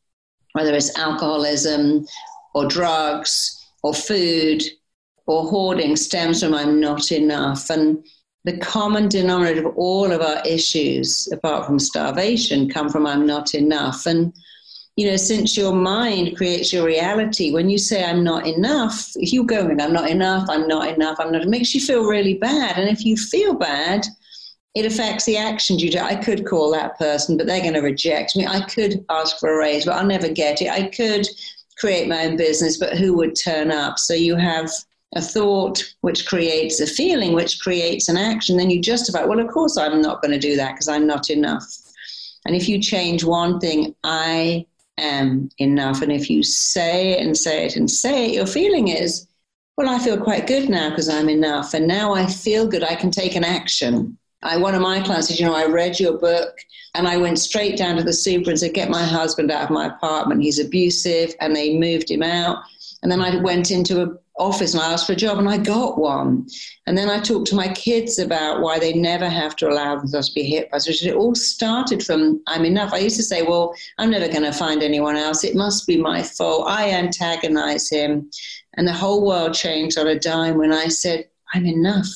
[0.55, 2.07] whether it's alcoholism
[2.55, 4.63] or drugs or food
[5.27, 7.71] or hoarding, stems from I'm not enough.
[7.71, 8.05] And
[8.45, 13.55] the common denominator of all of our issues, apart from starvation, come from I'm not
[13.55, 14.07] enough.
[14.07, 14.33] And
[14.97, 19.33] you know, since your mind creates your reality, when you say I'm not enough, if
[19.33, 22.05] you go in, I'm not enough, I'm not enough, I'm not, it makes you feel
[22.05, 22.79] really bad.
[22.79, 24.07] And if you feel bad,
[24.75, 25.99] it affects the actions you do.
[25.99, 28.47] I could call that person, but they're going to reject me.
[28.47, 30.71] I could ask for a raise, but I'll never get it.
[30.71, 31.27] I could
[31.79, 33.99] create my own business, but who would turn up?
[33.99, 34.71] So you have
[35.15, 38.57] a thought which creates a feeling, which creates an action.
[38.57, 41.31] Then you justify, well, of course I'm not going to do that because I'm not
[41.31, 41.65] enough.
[42.47, 44.67] And if you change one thing, I
[44.99, 46.03] am enough.
[46.03, 49.27] And if you say it and say it and say it, your feeling is,
[49.77, 51.75] well, I feel quite good now because I'm enough.
[51.75, 52.85] And now I feel good.
[52.85, 54.19] I can take an action.
[54.45, 56.57] I, one of my clients said, you know, I read your book
[56.95, 59.71] and I went straight down to the super and said, get my husband out of
[59.71, 60.43] my apartment.
[60.43, 61.35] He's abusive.
[61.41, 62.59] And they moved him out.
[63.03, 65.59] And then I went into an office and I asked for a job and I
[65.59, 66.47] got one.
[66.87, 70.29] And then I talked to my kids about why they never have to allow themselves
[70.29, 71.03] to be hit by such.
[71.03, 72.93] It all started from I'm enough.
[72.93, 75.43] I used to say, well, I'm never going to find anyone else.
[75.45, 76.69] It must be my fault.
[76.69, 78.31] I antagonize him.
[78.75, 82.09] And the whole world changed on a dime when I said, I'm enough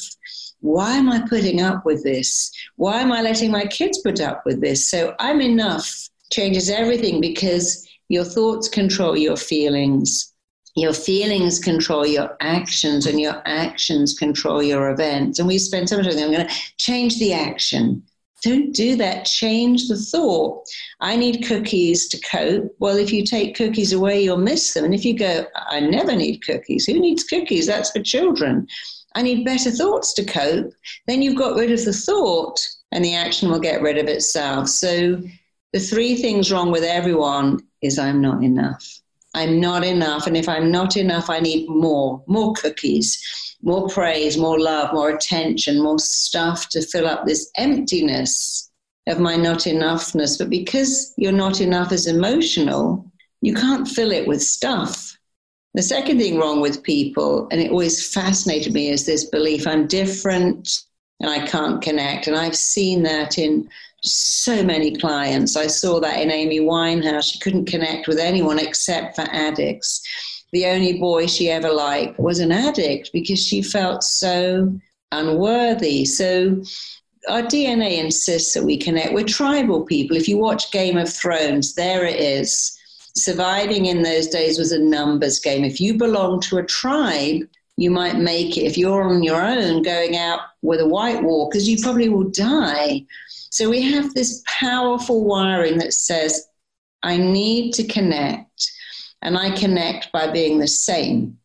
[0.60, 2.50] why am I putting up with this?
[2.76, 4.88] Why am I letting my kids put up with this?
[4.88, 10.32] So I'm enough changes everything because your thoughts control your feelings.
[10.76, 15.38] Your feelings control your actions, and your actions control your events.
[15.38, 18.02] And we spend so much time, I'm going to change the action.
[18.44, 19.24] Don't do that.
[19.24, 20.64] Change the thought.
[21.00, 22.72] I need cookies to cope.
[22.78, 24.84] Well, if you take cookies away, you'll miss them.
[24.84, 26.86] And if you go, I never need cookies.
[26.86, 27.66] Who needs cookies?
[27.66, 28.68] That's for children.
[29.14, 30.72] I need better thoughts to cope.
[31.06, 32.58] Then you've got rid of the thought
[32.92, 34.68] and the action will get rid of itself.
[34.68, 35.20] So
[35.72, 39.00] the three things wrong with everyone is I'm not enough.
[39.34, 40.26] I'm not enough.
[40.26, 43.22] And if I'm not enough, I need more, more cookies,
[43.62, 48.70] more praise, more love, more attention, more stuff to fill up this emptiness
[49.06, 50.38] of my not enoughness.
[50.38, 53.04] But because you're not enough as emotional,
[53.40, 55.17] you can't fill it with stuff.
[55.74, 59.87] The second thing wrong with people, and it always fascinated me, is this belief I'm
[59.87, 60.83] different
[61.20, 62.26] and I can't connect.
[62.26, 63.68] And I've seen that in
[64.02, 65.57] so many clients.
[65.57, 67.33] I saw that in Amy Winehouse.
[67.33, 70.02] She couldn't connect with anyone except for addicts.
[70.52, 74.72] The only boy she ever liked was an addict because she felt so
[75.12, 76.04] unworthy.
[76.04, 76.62] So
[77.28, 79.12] our DNA insists that we connect.
[79.12, 80.16] We're tribal people.
[80.16, 82.77] If you watch Game of Thrones, there it is.
[83.18, 85.64] Surviving in those days was a numbers game.
[85.64, 87.42] If you belong to a tribe,
[87.76, 88.62] you might make it.
[88.62, 93.04] If you're on your own going out with a white walkers, you probably will die.
[93.50, 96.48] So we have this powerful wiring that says,
[97.02, 98.70] I need to connect,
[99.22, 101.38] and I connect by being the same.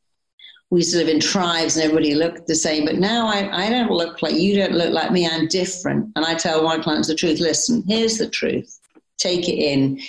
[0.71, 3.69] We used to live in tribes and everybody looked the same, but now I, I
[3.69, 6.11] don't look like you don't look like me, I'm different.
[6.15, 8.79] And I tell my clients the truth listen, here's the truth,
[9.17, 9.99] take it in.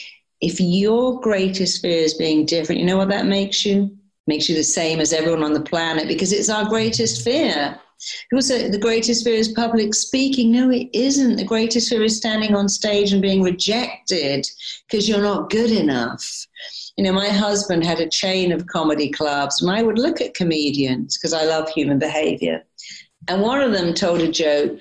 [0.44, 3.96] If your greatest fear is being different, you know what that makes you?
[4.26, 7.80] Makes you the same as everyone on the planet because it's our greatest fear.
[8.28, 10.52] People say the greatest fear is public speaking.
[10.52, 11.36] No, it isn't.
[11.36, 14.46] The greatest fear is standing on stage and being rejected
[14.86, 16.46] because you're not good enough.
[16.98, 20.34] You know, my husband had a chain of comedy clubs, and I would look at
[20.34, 22.62] comedians because I love human behavior.
[23.28, 24.80] And one of them told a joke.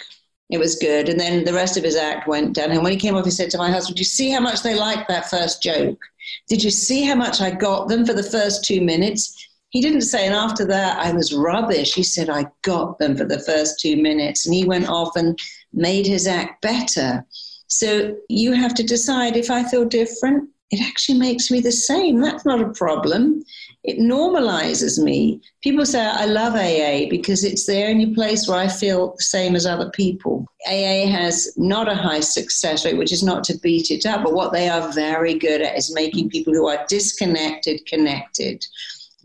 [0.53, 1.09] It was good.
[1.09, 2.71] And then the rest of his act went down.
[2.71, 4.75] And when he came off, he said to my husband, you see how much they
[4.75, 5.99] liked that first joke?
[6.47, 9.49] Did you see how much I got them for the first two minutes?
[9.73, 11.95] he didn't say, and after that, I was rubbish.
[11.95, 14.45] He said, I got them for the first two minutes.
[14.45, 15.37] And he went off and
[15.73, 17.25] made his act better.
[17.69, 22.21] So you have to decide if I feel different, it actually makes me the same.
[22.21, 23.43] That's not a problem.
[23.83, 25.41] It normalizes me.
[25.61, 29.57] People say, I love AA because it's the only place where I feel the same
[29.57, 30.45] as other people.
[30.65, 34.33] AA has not a high success rate, which is not to beat it up, but
[34.33, 38.65] what they are very good at is making people who are disconnected connected.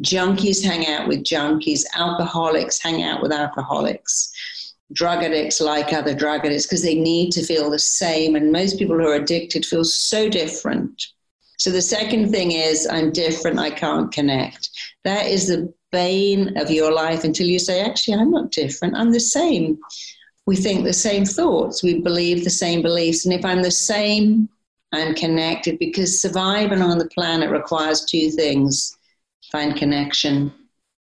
[0.03, 4.33] Junkies hang out with junkies, alcoholics hang out with alcoholics.
[4.93, 8.35] Drug addicts like other drug addicts because they need to feel the same.
[8.35, 11.01] And most people who are addicted feel so different.
[11.59, 14.71] So the second thing is, I'm different, I can't connect.
[15.05, 19.13] That is the bane of your life until you say, actually, I'm not different, I'm
[19.13, 19.79] the same.
[20.47, 23.25] We think the same thoughts, we believe the same beliefs.
[23.25, 24.49] And if I'm the same,
[24.93, 28.97] I'm connected because surviving on the planet requires two things
[29.51, 30.53] find connection,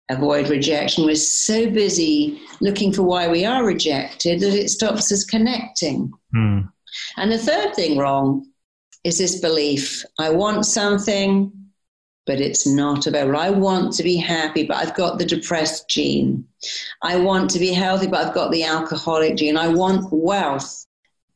[0.09, 1.05] avoid rejection.
[1.05, 6.13] We're so busy looking for why we are rejected that it stops us connecting.
[6.35, 6.71] Mm.
[7.17, 8.47] And the third thing wrong
[9.07, 11.53] is this belief I want something,
[12.27, 13.39] but it's not available.
[13.39, 16.45] I want to be happy, but I've got the depressed gene.
[17.03, 19.57] I want to be healthy, but I've got the alcoholic gene.
[19.57, 20.87] I want wealth,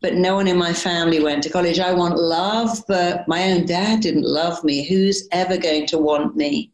[0.02, 1.78] but no one in my family went to college.
[1.78, 4.84] I want love, but my own dad didn't love me.
[4.84, 6.72] Who's ever going to want me?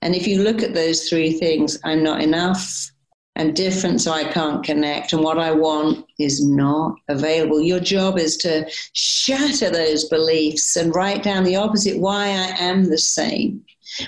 [0.00, 2.90] And if you look at those three things, I'm not enough,
[3.36, 7.60] I'm different, so I can't connect, and what I want is not available.
[7.60, 12.84] Your job is to shatter those beliefs and write down the opposite why I am
[12.84, 13.62] the same,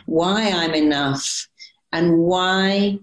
[0.06, 1.48] why I'm enough,
[1.92, 2.98] and why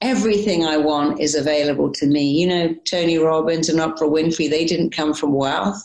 [0.00, 2.30] everything I want is available to me.
[2.30, 5.82] You know, Tony Robbins and Oprah Winfrey, they didn't come from wealth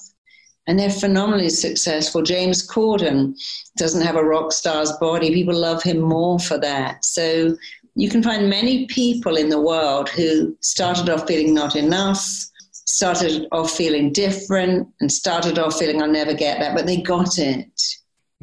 [0.67, 2.21] and they're phenomenally successful.
[2.21, 3.33] James Corden
[3.77, 5.33] doesn't have a rock star's body.
[5.33, 7.03] People love him more for that.
[7.03, 7.57] So
[7.95, 12.25] you can find many people in the world who started off feeling not enough,
[12.71, 17.37] started off feeling different, and started off feeling I'll never get that, but they got
[17.37, 17.67] it.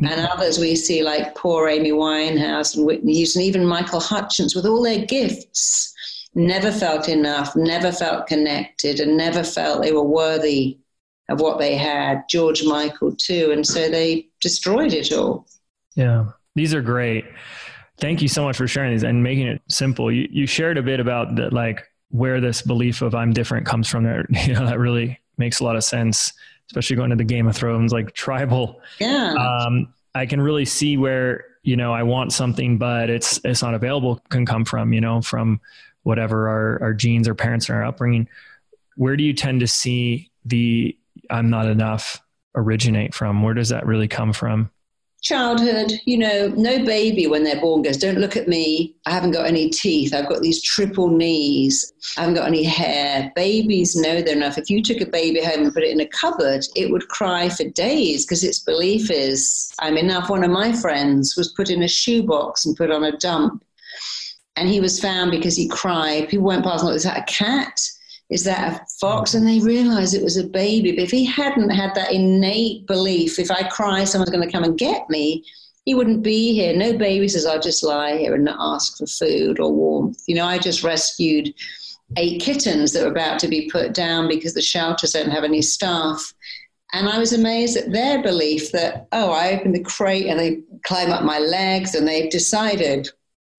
[0.00, 0.06] Mm-hmm.
[0.06, 4.66] And others we see like poor Amy Winehouse and Whitney Houston, even Michael Hutchence with
[4.66, 5.94] all their gifts,
[6.34, 10.78] never felt enough, never felt connected, and never felt they were worthy
[11.30, 13.50] of what they had, George Michael too.
[13.52, 15.46] And so they destroyed it all.
[15.94, 17.24] Yeah, these are great.
[18.00, 20.10] Thank you so much for sharing these and making it simple.
[20.12, 23.88] You, you shared a bit about that, like where this belief of I'm different comes
[23.88, 24.04] from.
[24.04, 26.32] There, you know, that really makes a lot of sense,
[26.68, 28.80] especially going to the Game of Thrones, like tribal.
[29.00, 29.32] Yeah.
[29.32, 33.74] Um, I can really see where you know I want something, but it's it's not
[33.74, 34.20] available.
[34.30, 35.60] Can come from you know from
[36.02, 38.28] whatever our our genes, our parents, and our upbringing.
[38.96, 40.96] Where do you tend to see the
[41.30, 42.20] I'm not enough
[42.54, 43.42] originate from?
[43.42, 44.70] Where does that really come from?
[45.28, 48.96] Childhood, you know, no baby when they're born goes, Don't look at me.
[49.04, 50.14] I haven't got any teeth.
[50.14, 51.92] I've got these triple knees.
[52.16, 53.30] I haven't got any hair.
[53.36, 54.56] Babies know they're enough.
[54.56, 57.50] If you took a baby home and put it in a cupboard, it would cry
[57.50, 60.30] for days because its belief is, I'm enough.
[60.30, 63.62] One of my friends was put in a shoebox and put on a dump.
[64.56, 66.30] And he was found because he cried.
[66.30, 67.78] People went past and thought, Is that a cat?
[68.30, 69.32] Is that a fox?
[69.32, 69.34] Mm.
[69.38, 70.92] And they realized it was a baby.
[70.92, 74.64] But if he hadn't had that innate belief, if I cry, someone's going to come
[74.64, 75.44] and get me,
[75.84, 76.76] he wouldn't be here.
[76.76, 80.22] No baby says, I'll just lie here and not ask for food or warmth.
[80.26, 81.54] You know, I just rescued
[82.16, 85.62] eight kittens that were about to be put down because the shelters don't have any
[85.62, 86.34] staff.
[86.92, 90.60] And I was amazed at their belief that, oh, I opened the crate and they
[90.84, 93.08] climb up my legs and they've decided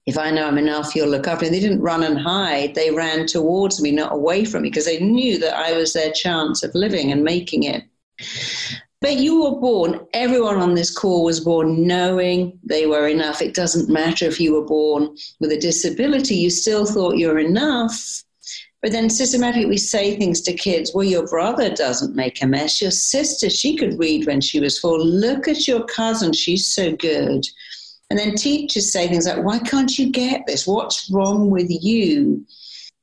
[0.10, 1.52] if I know I'm enough, you'll look after me.
[1.52, 2.74] They didn't run and hide.
[2.74, 6.12] They ran towards me, not away from me, because they knew that I was their
[6.12, 7.84] chance of living and making it.
[9.02, 13.42] But you were born, everyone on this call was born knowing they were enough.
[13.42, 18.24] It doesn't matter if you were born with a disability, you still thought you're enough.
[18.82, 22.82] But then systematically we say things to kids, well, your brother doesn't make a mess.
[22.82, 24.98] Your sister, she could read when she was four.
[25.00, 27.46] Look at your cousin, she's so good.
[28.10, 30.66] And then teachers say things like, why can't you get this?
[30.66, 32.46] What's wrong with you?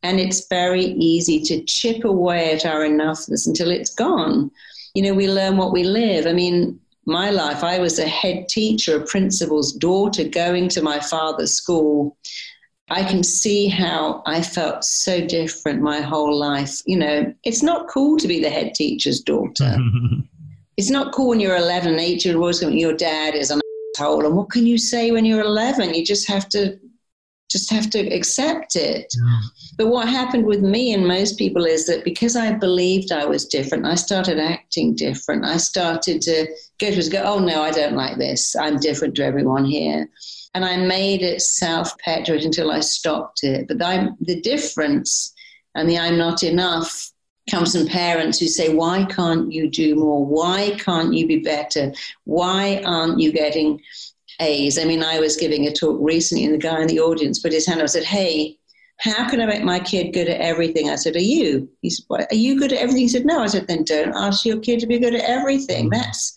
[0.03, 4.51] And it's very easy to chip away at our enoughness until it's gone.
[4.95, 6.27] You know, we learn what we live.
[6.27, 10.99] I mean, my life, I was a head teacher, a principal's daughter, going to my
[10.99, 12.17] father's school.
[12.89, 16.81] I can see how I felt so different my whole life.
[16.85, 19.77] You know, it's not cool to be the head teacher's daughter.
[20.77, 23.61] it's not cool when you're 11, 8 year old, your dad is an
[23.99, 24.27] asshole.
[24.27, 25.95] And what can you say when you're 11?
[25.95, 26.79] You just have to
[27.49, 29.07] just have to accept it.
[29.17, 29.41] Yeah.
[29.79, 33.47] But what happened with me and most people is that because I believed I was
[33.47, 35.45] different, I started acting different.
[35.45, 36.49] I started to
[36.81, 38.57] go to go, oh no, I don't like this.
[38.57, 40.09] I'm different to everyone here.
[40.55, 43.69] And I made it self perpetuate until I stopped it.
[43.69, 45.33] But I'm, the difference
[45.77, 47.13] and the I'm not enough
[47.51, 50.25] comes from parents who say, Why can't you do more?
[50.25, 51.93] Why can't you be better?
[52.25, 53.81] Why aren't you getting
[54.41, 54.79] A's?
[54.79, 57.53] I mean, I was giving a talk recently, and the guy in the audience put
[57.53, 58.59] his hand up and said, Hey,
[58.99, 60.91] how can I make my kid good at everything?
[60.91, 61.69] I said, Are you?
[61.83, 63.03] He said, Are you good at everything?
[63.03, 63.41] He said, No.
[63.43, 65.91] I said, Then don't ask your kid to be good at everything.
[65.91, 66.35] That's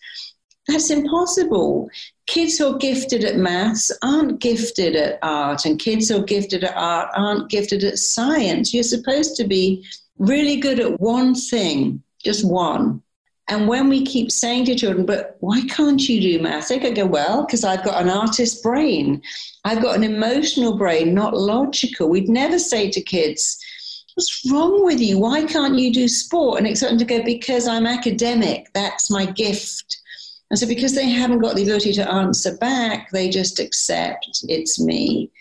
[0.67, 1.89] that's impossible.
[2.27, 6.63] Kids who are gifted at maths aren't gifted at art, and kids who are gifted
[6.63, 8.71] at art aren't gifted at science.
[8.71, 9.83] You're supposed to be
[10.19, 13.01] really good at one thing, just one.
[13.47, 16.67] And when we keep saying to children, but why can't you do math?
[16.67, 19.23] They could go, well, because I've got an artist brain.
[19.65, 22.09] I've got an emotional brain, not logical.
[22.09, 23.57] We'd never say to kids,
[24.13, 25.17] what's wrong with you?
[25.17, 26.59] Why can't you do sport?
[26.59, 28.71] And expect them to go, because I'm academic.
[28.73, 29.97] That's my gift.
[30.51, 34.79] And so because they haven't got the ability to answer back, they just accept it's
[34.79, 35.31] me.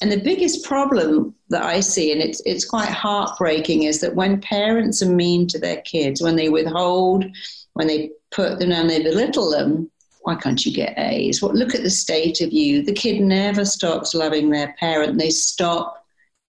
[0.00, 4.40] And the biggest problem that I see, and it's it's quite heartbreaking, is that when
[4.40, 7.24] parents are mean to their kids, when they withhold,
[7.72, 9.90] when they put them down, they belittle them.
[10.22, 11.40] Why can't you get A's?
[11.40, 12.82] Well, look at the state of you.
[12.82, 15.18] The kid never stops loving their parent.
[15.18, 16.04] They stop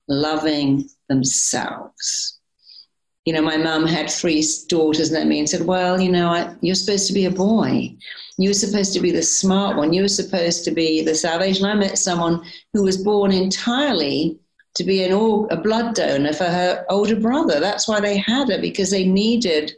[0.08, 2.39] loving themselves.
[3.30, 6.52] You know, my mum had three daughters, and me and said, "Well, you know, I,
[6.62, 7.96] you're supposed to be a boy."
[8.40, 9.94] You were supposed to be the smart one.
[9.94, 11.66] You were supposed to be the salvation.
[11.66, 12.42] I met someone
[12.74, 14.40] who was born entirely
[14.74, 15.12] to be an
[15.52, 17.60] a blood donor for her older brother.
[17.60, 19.74] That's why they had her because they needed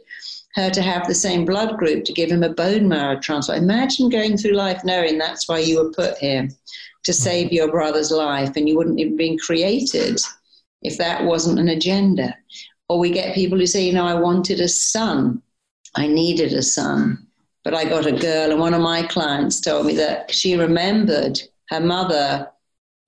[0.54, 3.62] her to have the same blood group to give him a bone marrow transplant.
[3.62, 6.48] Imagine going through life knowing that's why you were put here
[7.04, 10.18] to save your brother's life and you wouldn't have been created
[10.80, 12.34] if that wasn't an agenda.
[12.88, 15.42] Or we get people who say, you know, I wanted a son.
[15.94, 17.26] I needed a son
[17.64, 21.40] but I got a girl, and one of my clients told me that she remembered
[21.70, 22.48] her mother.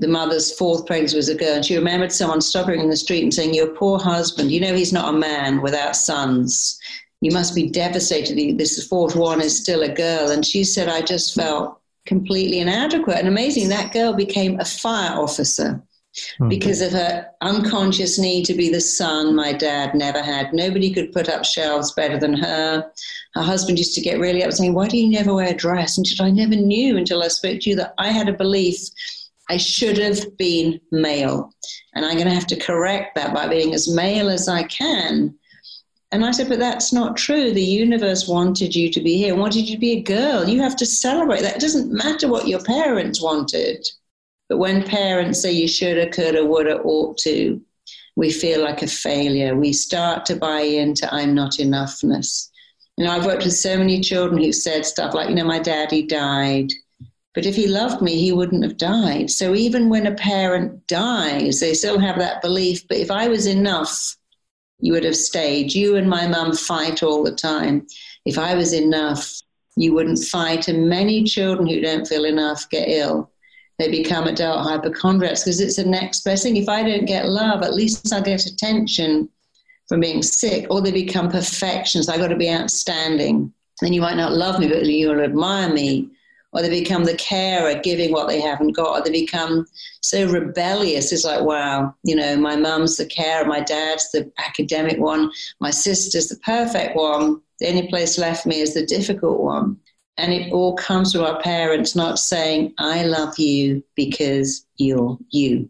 [0.00, 3.22] The mother's fourth pregnancy was a girl, and she remembered someone stopping in the street
[3.22, 4.52] and saying, "Your poor husband.
[4.52, 6.78] You know he's not a man without sons.
[7.20, 8.58] You must be devastated.
[8.58, 13.18] This fourth one is still a girl." And she said, "I just felt completely inadequate."
[13.18, 15.82] And amazing, that girl became a fire officer
[16.40, 16.48] okay.
[16.48, 20.52] because of her unconscious need to be the son my dad never had.
[20.52, 22.90] Nobody could put up shelves better than her.
[23.34, 25.96] Her husband used to get really upset, saying, Why do you never wear a dress?
[25.96, 28.88] And said, I never knew until I spoke to you that I had a belief
[29.48, 31.52] I should have been male.
[31.94, 35.34] And I'm going to have to correct that by being as male as I can.
[36.12, 37.52] And I said, But that's not true.
[37.52, 40.48] The universe wanted you to be here, wanted you to be a girl.
[40.48, 41.56] You have to celebrate that.
[41.56, 43.86] It doesn't matter what your parents wanted.
[44.48, 47.60] But when parents say you shoulda, coulda, woulda, ought to,
[48.16, 49.56] we feel like a failure.
[49.56, 52.50] We start to buy into I'm not enoughness.
[52.96, 55.58] You know, I've worked with so many children who've said stuff like, you know, my
[55.58, 56.70] daddy died.
[57.34, 59.30] But if he loved me, he wouldn't have died.
[59.30, 62.86] So even when a parent dies, they still have that belief.
[62.86, 64.16] But if I was enough,
[64.78, 65.74] you would have stayed.
[65.74, 67.88] You and my mum fight all the time.
[68.24, 69.40] If I was enough,
[69.76, 70.68] you wouldn't fight.
[70.68, 73.32] And many children who don't feel enough get ill
[73.78, 76.56] they become adult hypochondriacs because it's the next best thing.
[76.56, 79.28] If I don't get love, at least I'll get attention
[79.88, 82.08] from being sick, or they become perfections.
[82.08, 83.52] I've got to be outstanding.
[83.80, 86.08] Then you might not love me, but you'll admire me.
[86.52, 89.00] Or they become the carer, giving what they haven't got.
[89.00, 89.66] Or they become
[90.00, 91.12] so rebellious.
[91.12, 95.70] It's like, wow, you know, my mum's the carer, my dad's the academic one, my
[95.70, 97.40] sister's the perfect one.
[97.58, 99.78] The only place left me is the difficult one.
[100.16, 105.68] And it all comes from our parents not saying, I love you because you're you.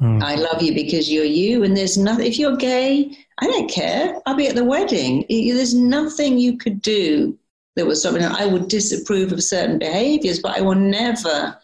[0.00, 0.22] Mm.
[0.22, 1.62] I love you because you're you.
[1.62, 4.20] And there's nothing, if you're gay, I don't care.
[4.26, 5.24] I'll be at the wedding.
[5.28, 7.38] There's nothing you could do
[7.76, 11.56] that was something I would disapprove of certain behaviors, but I will never,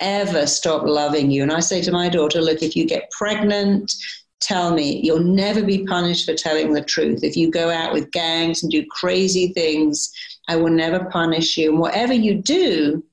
[0.00, 1.42] ever stop loving you.
[1.42, 3.92] And I say to my daughter, look, if you get pregnant,
[4.40, 5.00] tell me.
[5.02, 7.24] You'll never be punished for telling the truth.
[7.24, 10.12] If you go out with gangs and do crazy things,
[10.48, 11.70] I will never punish you.
[11.70, 13.04] And whatever you do,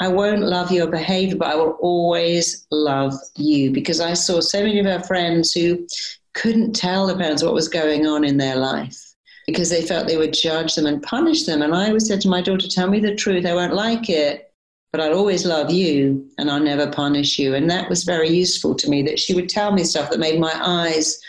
[0.00, 3.70] I won't love your behavior, but I will always love you.
[3.70, 5.86] Because I saw so many of our friends who
[6.34, 8.98] couldn't tell the parents what was going on in their life
[9.46, 11.62] because they felt they would judge them and punish them.
[11.62, 13.46] And I always said to my daughter, Tell me the truth.
[13.46, 14.52] I won't like it,
[14.92, 17.54] but I'll always love you and I'll never punish you.
[17.54, 20.40] And that was very useful to me that she would tell me stuff that made
[20.40, 21.20] my eyes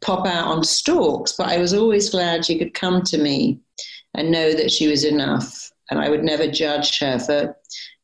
[0.00, 1.32] pop out on stalks.
[1.32, 3.60] But I was always glad she could come to me
[4.14, 5.70] and know that she was enough.
[5.90, 7.56] And I would never judge her for,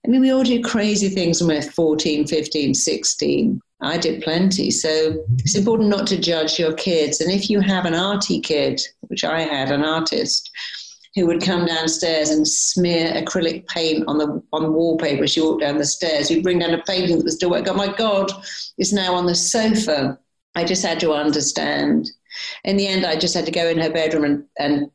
[0.05, 3.61] I mean, we all do crazy things when we're 14, 15, 16.
[3.81, 4.71] I did plenty.
[4.71, 7.21] So it's important not to judge your kids.
[7.21, 10.51] And if you have an arty kid, which I had, an artist,
[11.15, 15.63] who would come downstairs and smear acrylic paint on the on wallpaper as you walked
[15.63, 16.31] down the stairs.
[16.31, 17.67] You'd bring down a painting that was still wet.
[17.69, 18.31] Oh my God,
[18.77, 20.19] it's now on the sofa.
[20.55, 22.11] I just had to understand.
[22.65, 24.91] In the end, I just had to go in her bedroom and, and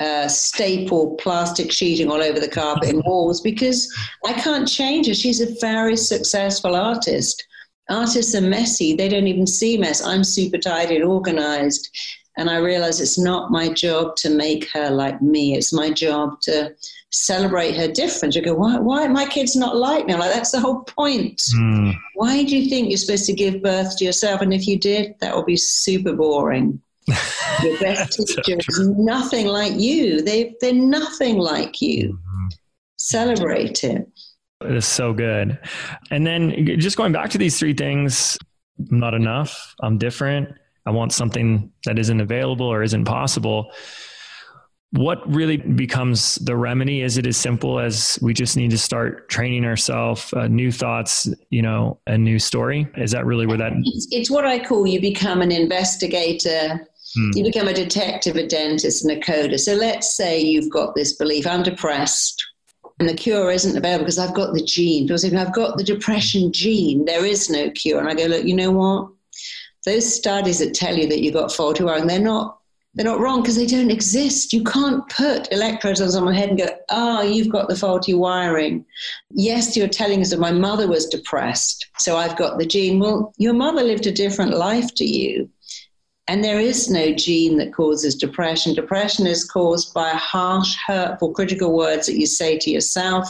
[0.00, 3.92] uh, staple plastic sheeting all over the carpet and walls because
[4.24, 5.14] I can't change her.
[5.14, 7.46] She's a very successful artist.
[7.88, 8.94] Artists are messy.
[8.94, 10.04] They don't even see mess.
[10.04, 11.90] I'm super tidy and organized.
[12.36, 15.54] And I realize it's not my job to make her like me.
[15.54, 16.74] It's my job to
[17.10, 18.34] celebrate her difference.
[18.34, 20.14] You go, why, why my kid's not like me?
[20.14, 21.40] I'm like, that's the whole point.
[21.56, 21.94] Mm.
[22.14, 24.40] Why do you think you're supposed to give birth to yourself?
[24.40, 26.80] And if you did, that would be super boring.
[27.62, 30.22] Your best teacher is nothing like you.
[30.22, 32.12] They they're nothing like you.
[32.12, 32.48] Mm-hmm.
[32.96, 34.08] Celebrate it.
[34.64, 35.58] It is so good.
[36.10, 38.38] And then just going back to these three things,
[38.90, 39.74] I'm not enough.
[39.82, 40.48] I'm different.
[40.86, 43.72] I want something that isn't available or isn't possible.
[44.92, 47.02] What really becomes the remedy?
[47.02, 51.28] Is it as simple as we just need to start training ourselves, uh, new thoughts,
[51.50, 52.86] you know, a new story?
[52.96, 53.72] Is that really where that?
[53.76, 56.86] It's, it's what I call you become an investigator
[57.16, 57.30] Hmm.
[57.34, 59.58] You become a detective, a dentist, and a coder.
[59.58, 62.44] So let's say you've got this belief I'm depressed
[63.00, 65.04] and the cure isn't available because I've got the gene.
[65.04, 67.04] People say, I've got the depression gene.
[67.04, 67.98] There is no cure.
[67.98, 69.08] And I go, look, you know what?
[69.84, 72.58] Those studies that tell you that you've got faulty wiring, they're not
[72.94, 74.52] they're not wrong because they don't exist.
[74.52, 78.84] You can't put electrodes on someone's head and go, oh, you've got the faulty wiring.
[79.30, 83.00] Yes, you're telling us that my mother was depressed, so I've got the gene.
[83.00, 85.50] Well, your mother lived a different life to you.
[86.26, 88.74] And there is no gene that causes depression.
[88.74, 93.28] Depression is caused by harsh, hurtful, critical words that you say to yourself.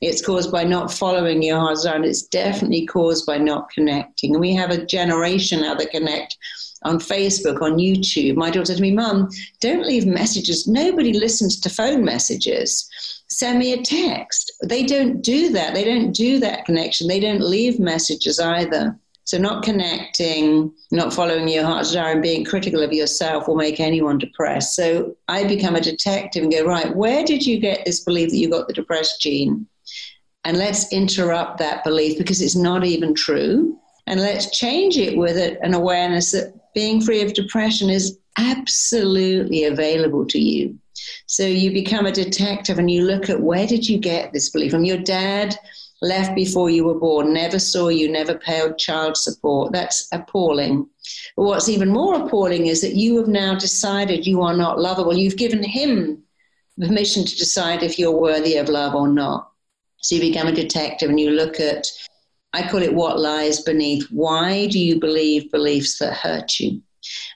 [0.00, 4.32] It's caused by not following your heart and it's definitely caused by not connecting.
[4.32, 6.36] And we have a generation now that connect
[6.82, 8.34] on Facebook, on YouTube.
[8.34, 9.28] My daughter said to me, Mum,
[9.60, 10.66] don't leave messages.
[10.66, 12.88] Nobody listens to phone messages.
[13.28, 14.52] Send me a text.
[14.64, 15.72] They don't do that.
[15.72, 17.06] They don't do that connection.
[17.06, 18.98] They don't leave messages either.
[19.32, 23.80] So, not connecting, not following your heart's desire, and being critical of yourself will make
[23.80, 24.76] anyone depressed.
[24.76, 28.36] So, I become a detective and go, right, where did you get this belief that
[28.36, 29.66] you got the depressed gene?
[30.44, 33.74] And let's interrupt that belief because it's not even true.
[34.06, 40.26] And let's change it with an awareness that being free of depression is absolutely available
[40.26, 40.78] to you.
[41.24, 44.72] So you become a detective and you look at where did you get this belief
[44.72, 45.56] from your dad
[46.02, 49.72] left before you were born, never saw you, never paid child support.
[49.72, 50.86] That's appalling.
[51.36, 55.16] But what's even more appalling is that you have now decided you are not lovable.
[55.16, 56.22] You've given him
[56.78, 59.50] permission to decide if you're worthy of love or not.
[59.98, 61.86] So you become a detective and you look at
[62.54, 64.06] I call it what lies beneath.
[64.10, 66.82] Why do you believe beliefs that hurt you?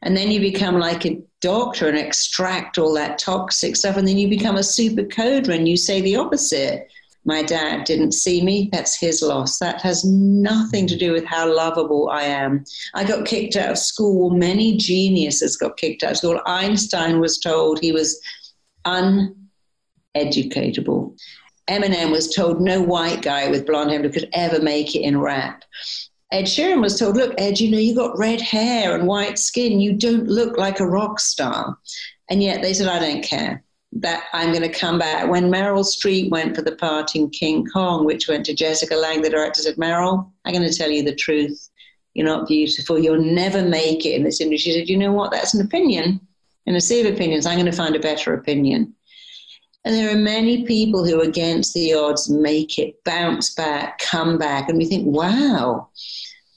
[0.03, 3.97] And then you become like a doctor and extract all that toxic stuff.
[3.97, 6.91] And then you become a super coder and you say the opposite.
[7.27, 8.71] My dad didn't see me.
[8.73, 9.59] That's his loss.
[9.59, 12.65] That has nothing to do with how lovable I am.
[12.95, 14.31] I got kicked out of school.
[14.31, 16.41] Many geniuses got kicked out of school.
[16.47, 18.21] Einstein was told he was
[18.87, 21.19] uneducatable.
[21.69, 25.65] Eminem was told no white guy with blonde hair could ever make it in rap.
[26.31, 29.81] Ed Sheeran was told, Look, Ed, you know, you got red hair and white skin.
[29.81, 31.77] You don't look like a rock star.
[32.31, 33.65] And yet they said, I don't care.
[34.01, 35.29] That I'm going to come back.
[35.29, 39.23] When Meryl Streep went for the part in King Kong, which went to Jessica Lange,
[39.23, 41.71] the director said, Meryl, I'm going to tell you the truth.
[42.15, 42.99] You're not beautiful.
[42.99, 44.73] You'll never make it in this industry.
[44.73, 45.31] She said, You know what?
[45.31, 46.21] That's an opinion.
[46.67, 48.95] In a sea of opinions, I'm going to find a better opinion.
[49.85, 54.69] And there are many people who, against the odds, make it, bounce back, come back.
[54.69, 55.89] And we think, wow,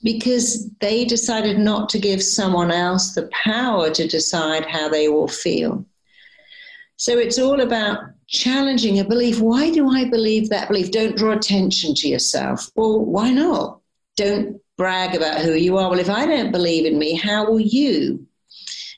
[0.02, 5.28] because they decided not to give someone else the power to decide how they will
[5.28, 5.86] feel.
[7.00, 9.42] So it's all about challenging a belief.
[9.42, 10.92] Why do I believe that belief?
[10.92, 12.70] Don't draw attention to yourself.
[12.76, 13.80] Well, why not?
[14.16, 15.90] Don't brag about who you are.
[15.90, 18.28] Well, if I don't believe in me, how will you?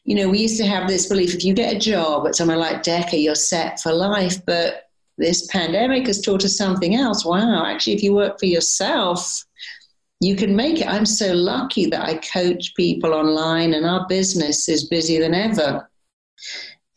[0.03, 2.57] you know, we used to have this belief if you get a job at somewhere
[2.57, 4.43] like Decca, you're set for life.
[4.45, 7.23] But this pandemic has taught us something else.
[7.23, 9.43] Wow, actually, if you work for yourself,
[10.19, 10.87] you can make it.
[10.87, 15.87] I'm so lucky that I coach people online and our business is busier than ever.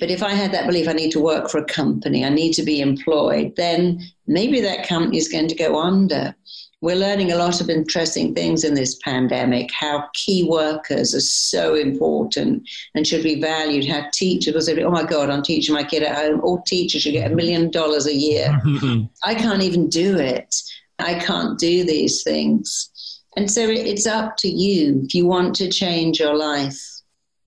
[0.05, 2.53] But if I had that belief, I need to work for a company, I need
[2.57, 6.37] to be employed, then maybe that company is going to go under.
[6.83, 11.75] We're learning a lot of interesting things in this pandemic how key workers are so
[11.75, 15.83] important and should be valued how teachers will say oh my god i'm teaching my
[15.83, 18.61] kid at home all teachers should get a million dollars a year.
[19.25, 20.55] I can't even do it.
[20.99, 23.23] I can't do these things.
[23.39, 26.94] And so it's up to you if you want to change your life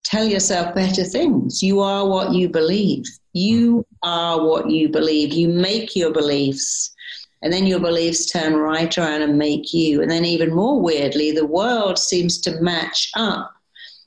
[0.09, 5.47] tell yourself better things you are what you believe you are what you believe you
[5.47, 6.95] make your beliefs
[7.41, 10.01] and then your beliefs turn right around and make you.
[10.01, 13.53] And then, even more weirdly, the world seems to match up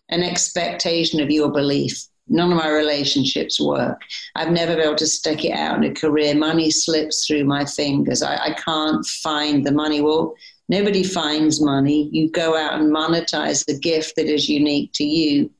[0.08, 2.06] an expectation of your belief.
[2.28, 4.00] None of my relationships work.
[4.36, 6.34] I've never been able to stick it out in a career.
[6.34, 8.22] Money slips through my fingers.
[8.22, 10.00] I, I can't find the money.
[10.00, 10.34] Well,
[10.68, 12.08] nobody finds money.
[12.12, 15.50] You go out and monetize the gift that is unique to you.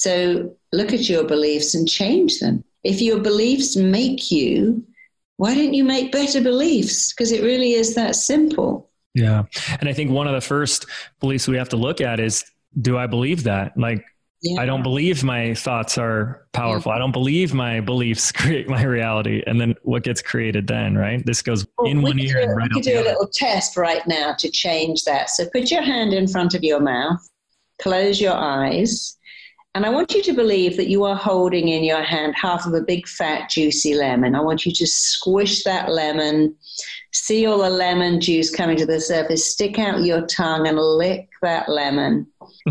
[0.00, 2.64] So look at your beliefs and change them.
[2.84, 4.82] If your beliefs make you,
[5.36, 7.12] why don't you make better beliefs?
[7.12, 8.88] Because it really is that simple.
[9.14, 9.42] Yeah.
[9.78, 10.86] And I think one of the first
[11.20, 12.42] beliefs we have to look at is
[12.80, 13.76] do I believe that?
[13.76, 14.02] Like,
[14.40, 14.62] yeah.
[14.62, 16.92] I don't believe my thoughts are powerful.
[16.92, 16.96] Yeah.
[16.96, 19.42] I don't believe my beliefs create my reality.
[19.46, 21.22] And then what gets created then, right?
[21.26, 23.76] This goes well, in one ear do, and right We could do a little test
[23.76, 25.28] right now to change that.
[25.28, 27.20] So put your hand in front of your mouth,
[27.78, 29.18] close your eyes,
[29.74, 32.74] and I want you to believe that you are holding in your hand half of
[32.74, 34.34] a big, fat, juicy lemon.
[34.34, 36.56] I want you to squish that lemon,
[37.12, 41.28] see all the lemon juice coming to the surface, stick out your tongue and lick
[41.42, 42.26] that lemon.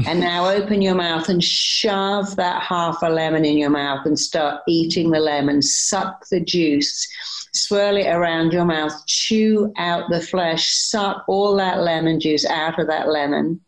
[0.06, 4.20] and now open your mouth and shove that half a lemon in your mouth and
[4.20, 5.62] start eating the lemon.
[5.62, 7.08] Suck the juice,
[7.54, 12.78] swirl it around your mouth, chew out the flesh, suck all that lemon juice out
[12.78, 13.62] of that lemon.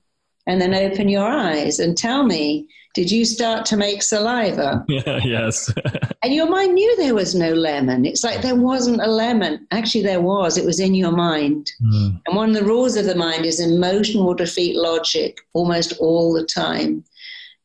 [0.47, 4.85] And then open your eyes and tell me did you start to make saliva?
[4.91, 5.71] Yeah, yes.
[6.23, 8.05] and your mind knew there was no lemon.
[8.05, 9.65] It's like there wasn't a lemon.
[9.71, 10.57] Actually, there was.
[10.57, 11.71] It was in your mind.
[11.81, 12.21] Mm.
[12.27, 16.33] And one of the rules of the mind is emotion will defeat logic almost all
[16.33, 17.05] the time.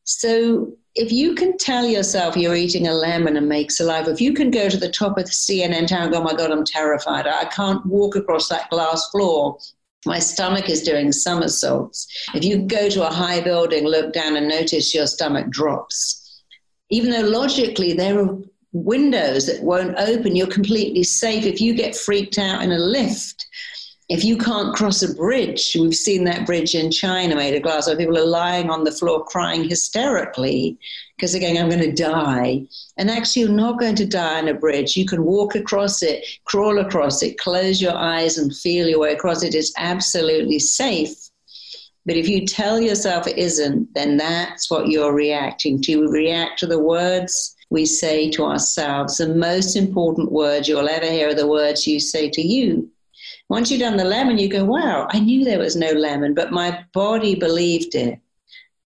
[0.05, 4.33] So if you can tell yourself you're eating a lemon and make saliva, if you
[4.33, 6.65] can go to the top of the CN tower and go, oh my God, I'm
[6.65, 7.27] terrified.
[7.27, 9.59] I can't walk across that glass floor
[10.07, 12.07] my stomach is doing somersaults.
[12.33, 16.43] If you go to a high building, look down and notice your stomach drops.
[16.89, 18.39] Even though logically there are
[18.71, 21.45] windows that won't open, you're completely safe.
[21.45, 23.45] If you get freaked out in a lift,
[24.09, 27.87] if you can't cross a bridge, we've seen that bridge in China made of glass
[27.87, 30.77] where people are lying on the floor crying hysterically
[31.15, 32.63] because they're going, I'm going to die.
[32.97, 34.95] And actually, you're not going to die on a bridge.
[34.95, 39.11] You can walk across it, crawl across it, close your eyes and feel your way
[39.11, 39.53] across it.
[39.53, 41.29] It's absolutely safe.
[42.05, 45.99] But if you tell yourself it isn't, then that's what you're reacting to.
[45.99, 49.17] We react to the words we say to ourselves.
[49.17, 52.89] The most important words you'll ever hear are the words you say to you.
[53.49, 56.51] Once you've done the lemon, you go, wow, I knew there was no lemon, but
[56.51, 58.19] my body believed it.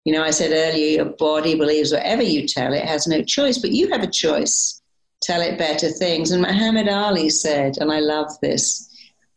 [0.05, 3.57] You know, I said earlier, your body believes whatever you tell it, has no choice,
[3.57, 4.81] but you have a choice.
[5.21, 6.31] Tell it better things.
[6.31, 8.89] And Muhammad Ali said, and I love this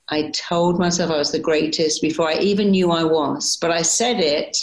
[0.08, 3.58] I told myself I was the greatest before I even knew I was.
[3.60, 4.56] But I said it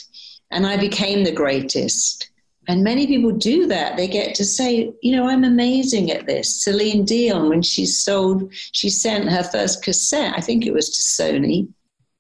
[0.52, 2.30] and I became the greatest.
[2.68, 3.98] And many people do that.
[3.98, 6.64] They get to say, you know, I'm amazing at this.
[6.64, 11.24] Celine Dion, when she sold, she sent her first cassette, I think it was to
[11.24, 11.68] Sony.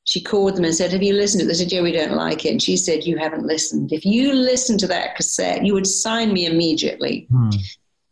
[0.05, 1.47] She called them and said, Have you listened to it?
[1.47, 2.51] They said, Yeah, we don't like it.
[2.51, 3.93] And she said, You haven't listened.
[3.93, 7.25] If you listened to that cassette, you would sign me immediately.
[7.31, 7.49] Hmm.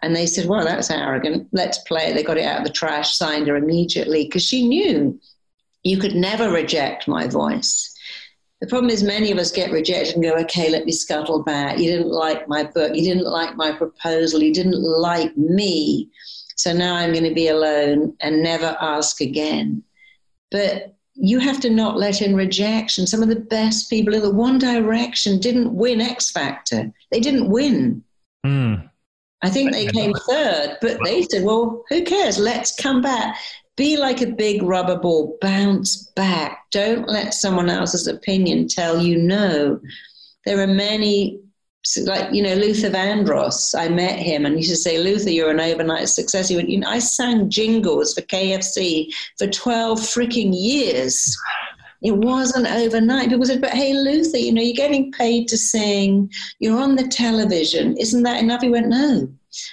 [0.01, 1.49] And they said, Well, that's arrogant.
[1.51, 2.13] Let's play it.
[2.13, 5.19] They got it out of the trash, signed her immediately because she knew
[5.83, 7.90] you could never reject my voice.
[8.61, 11.79] The problem is, many of us get rejected and go, okay, let me scuttle back.
[11.79, 12.95] You didn't like my book.
[12.95, 14.41] You didn't like my proposal.
[14.41, 16.09] You didn't like me.
[16.55, 19.81] So now I'm going to be alone and never ask again.
[20.51, 23.07] But you have to not let in rejection.
[23.07, 27.49] Some of the best people in the One Direction didn't win X Factor, they didn't
[27.49, 28.03] win.
[28.45, 28.89] Mm.
[29.41, 32.37] I think they came third, but they said, well, who cares?
[32.37, 33.39] Let's come back.
[33.77, 36.65] Be like a big rubber ball, bounce back.
[36.71, 39.79] Don't let someone else's opinion tell you no.
[40.45, 41.39] There are many,
[42.05, 43.73] like, you know, Luther Vandross.
[43.77, 46.49] I met him and he used to say, Luther, you're an overnight success.
[46.49, 51.37] He went, you know, I sang jingles for KFC for 12 freaking years.
[52.01, 53.29] It wasn't overnight.
[53.29, 57.07] People said, but hey, Luther, you know, you're getting paid to sing, you're on the
[57.07, 57.95] television.
[57.97, 58.61] Isn't that enough?
[58.61, 59.31] He went, no,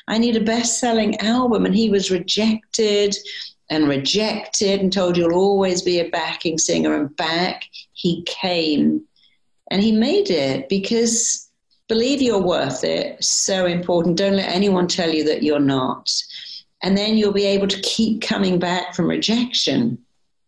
[0.09, 1.64] I need a best selling album.
[1.64, 3.16] And he was rejected
[3.70, 6.94] and rejected and told you'll always be a backing singer.
[6.94, 9.04] And back he came.
[9.70, 11.50] And he made it because
[11.88, 13.22] believe you're worth it.
[13.22, 14.16] So important.
[14.16, 16.10] Don't let anyone tell you that you're not.
[16.82, 19.98] And then you'll be able to keep coming back from rejection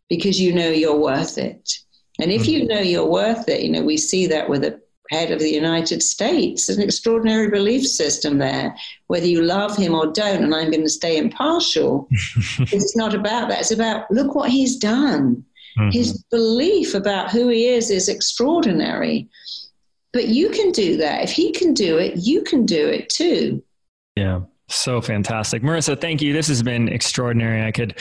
[0.08, 1.78] because you know you're worth it.
[2.20, 2.68] And if you mm-hmm.
[2.68, 4.80] know you're worth it, you know, we see that with a
[5.10, 6.66] head of the United States.
[6.66, 8.74] There's an extraordinary belief system there,
[9.08, 12.08] whether you love him or don't, and I'm going to stay impartial.
[12.58, 13.60] it's not about that.
[13.60, 15.44] It's about look what he's done.
[15.78, 15.90] Mm-hmm.
[15.90, 19.28] His belief about who he is is extraordinary.
[20.12, 21.22] But you can do that.
[21.22, 23.62] If he can do it, you can do it too.
[24.16, 24.40] Yeah.
[24.68, 25.62] So fantastic.
[25.62, 26.32] Marisa, thank you.
[26.32, 27.64] This has been extraordinary.
[27.64, 27.98] I could,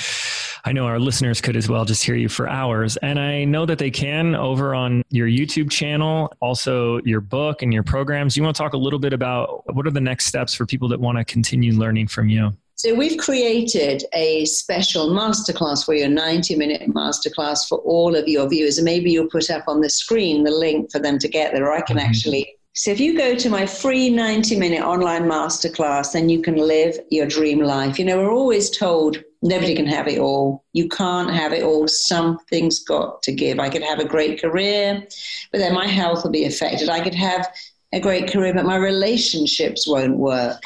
[0.66, 2.98] I know our listeners could as well just hear you for hours.
[2.98, 7.74] And I know that they can over on your YouTube channel, also your book and
[7.74, 8.36] your programs.
[8.36, 10.88] You want to talk a little bit about what are the next steps for people
[10.90, 12.52] that want to continue learning from you?
[12.76, 18.48] So we've created a special masterclass for your 90 minute masterclass for all of your
[18.48, 18.78] viewers.
[18.78, 21.66] And maybe you'll put up on the screen the link for them to get there,
[21.66, 22.08] or I can mm-hmm.
[22.08, 26.56] actually so if you go to my free 90 minute online masterclass, then you can
[26.56, 28.00] live your dream life.
[28.00, 30.64] You know, we're always told nobody can have it all.
[30.74, 31.88] You can't have it all.
[31.88, 33.60] Something's got to give.
[33.60, 35.06] I could have a great career,
[35.52, 36.90] but then my health will be affected.
[36.90, 37.48] I could have
[37.94, 40.62] a great career, but my relationships won't work.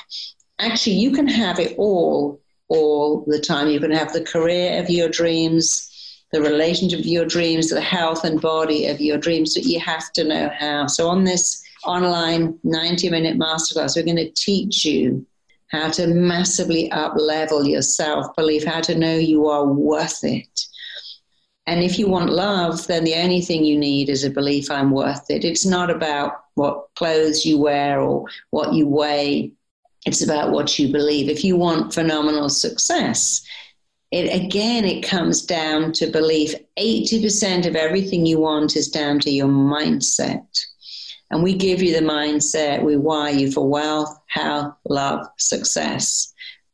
[0.60, 3.68] Actually, you can have it all, all the time.
[3.68, 5.90] You can have the career of your dreams,
[6.32, 10.12] the relationship of your dreams, the health and body of your dreams, but you have
[10.14, 10.88] to know how.
[10.88, 13.96] So on this online 90 minute masterclass.
[13.96, 15.26] We're going to teach you
[15.74, 20.62] how to massively up level your self belief, how to know you are worth it.
[21.66, 24.92] And if you want love, then the only thing you need is a belief I'm
[24.92, 25.44] worth it.
[25.44, 29.52] It's not about what clothes you wear or what you weigh,
[30.06, 31.30] it's about what you believe.
[31.30, 33.42] If you want phenomenal success,
[34.12, 39.32] it again it comes down to belief 80% of everything you want is down to
[39.32, 40.46] your mindset
[41.34, 46.32] and we give you the mindset, we wire you for wealth, health, love, success.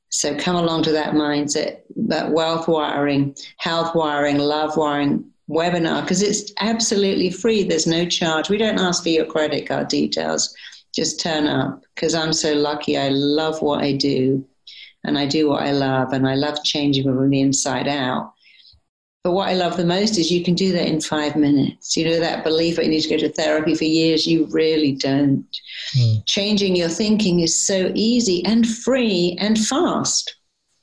[0.10, 6.22] So come along to that mindset, that wealth wiring, health wiring, love wiring webinar, because
[6.22, 7.64] it's absolutely free.
[7.64, 8.50] There's no charge.
[8.50, 10.54] We don't ask for your credit card details.
[10.94, 12.98] Just turn up because I'm so lucky.
[12.98, 14.46] I love what I do
[15.06, 18.34] and I do what I love and I love changing from the inside out.
[19.24, 21.98] But what I love the most is you can do that in five minutes.
[21.98, 24.94] You know, that belief that you need to go to therapy for years, you really
[24.94, 25.46] don't.
[25.98, 26.26] Mm.
[26.26, 30.36] Changing your thinking is so easy and free and fast.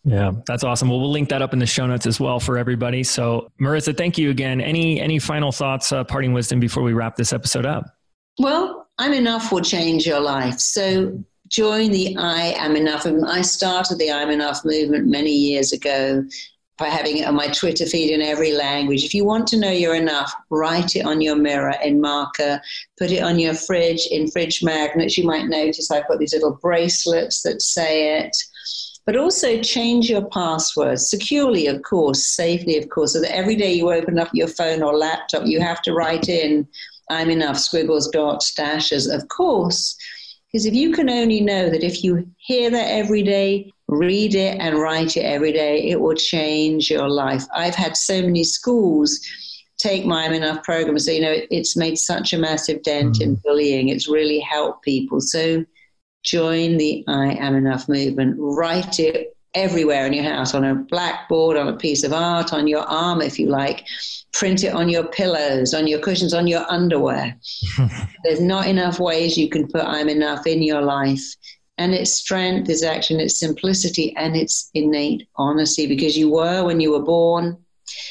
[0.04, 0.88] Yeah, that's awesome.
[0.88, 3.02] Well, we'll link that up in the show notes as well for everybody.
[3.02, 4.60] So, Marisa, thank you again.
[4.60, 7.86] Any any final thoughts, uh, parting wisdom before we wrap this episode up?
[8.38, 10.60] Well, I'm enough will change your life.
[10.60, 13.06] So join the I am enough.
[13.06, 16.24] I started the I'm enough movement many years ago,
[16.78, 19.04] by having it on my Twitter feed in every language.
[19.04, 22.60] If you want to know you're enough, write it on your mirror in marker,
[22.98, 25.16] put it on your fridge in fridge magnets.
[25.16, 28.36] You might notice I've got these little bracelets that say it.
[29.06, 33.72] But also change your password securely, of course, safely, of course, so that every day
[33.72, 36.66] you open up your phone or laptop, you have to write in,
[37.08, 39.96] I'm enough, squiggles, dots, dashes, of course
[40.50, 44.58] Because if you can only know that if you hear that every day, read it
[44.60, 47.44] and write it every day, it will change your life.
[47.54, 49.20] I've had so many schools
[49.78, 50.98] take my I'm Enough program.
[50.98, 53.22] So, you know, it, it's made such a massive dent mm.
[53.22, 53.88] in bullying.
[53.88, 55.20] It's really helped people.
[55.20, 55.64] So,
[56.24, 58.36] join the I Am Enough movement.
[58.38, 62.66] Write it everywhere in your house on a blackboard, on a piece of art, on
[62.66, 63.86] your arm, if you like.
[64.32, 67.36] Print it on your pillows, on your cushions, on your underwear.
[68.24, 71.24] There's not enough ways you can put I'm enough in your life.
[71.78, 76.80] And its strength is actually its simplicity and its innate honesty because you were when
[76.80, 77.58] you were born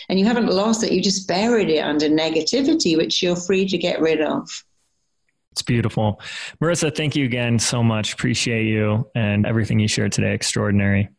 [0.07, 0.91] and you haven't lost it.
[0.91, 4.49] You just buried it under negativity, which you're free to get rid of.
[5.51, 6.19] It's beautiful.
[6.61, 8.13] Marisa, thank you again so much.
[8.13, 10.33] Appreciate you and everything you shared today.
[10.33, 11.09] Extraordinary.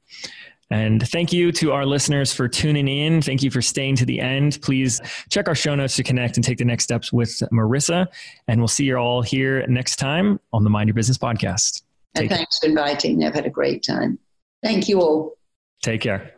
[0.70, 3.22] And thank you to our listeners for tuning in.
[3.22, 4.58] Thank you for staying to the end.
[4.62, 8.08] Please check our show notes to connect and take the next steps with Marisa.
[8.48, 11.82] And we'll see you all here next time on the Mind Your Business podcast.
[12.16, 12.70] Take and thanks care.
[12.70, 13.26] for inviting me.
[13.26, 14.18] I've had a great time.
[14.62, 15.36] Thank you all.
[15.82, 16.32] Take care.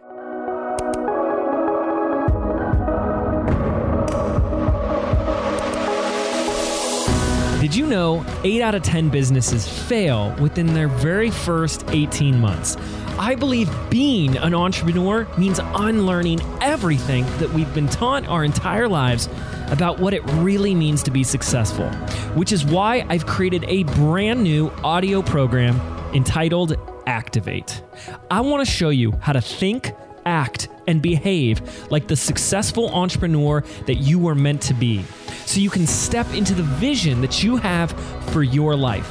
[7.61, 12.77] Did you know 8 out of 10 businesses fail within their very first 18 months?
[13.19, 19.29] I believe being an entrepreneur means unlearning everything that we've been taught our entire lives
[19.71, 21.91] about what it really means to be successful,
[22.37, 25.81] which is why I've created a brand new audio program
[26.15, 26.77] entitled
[27.09, 27.83] Activate.
[28.31, 29.93] I want to show you how to think,
[30.25, 35.05] act, and behave like the successful entrepreneur that you were meant to be
[35.45, 37.91] so you can step into the vision that you have
[38.31, 39.11] for your life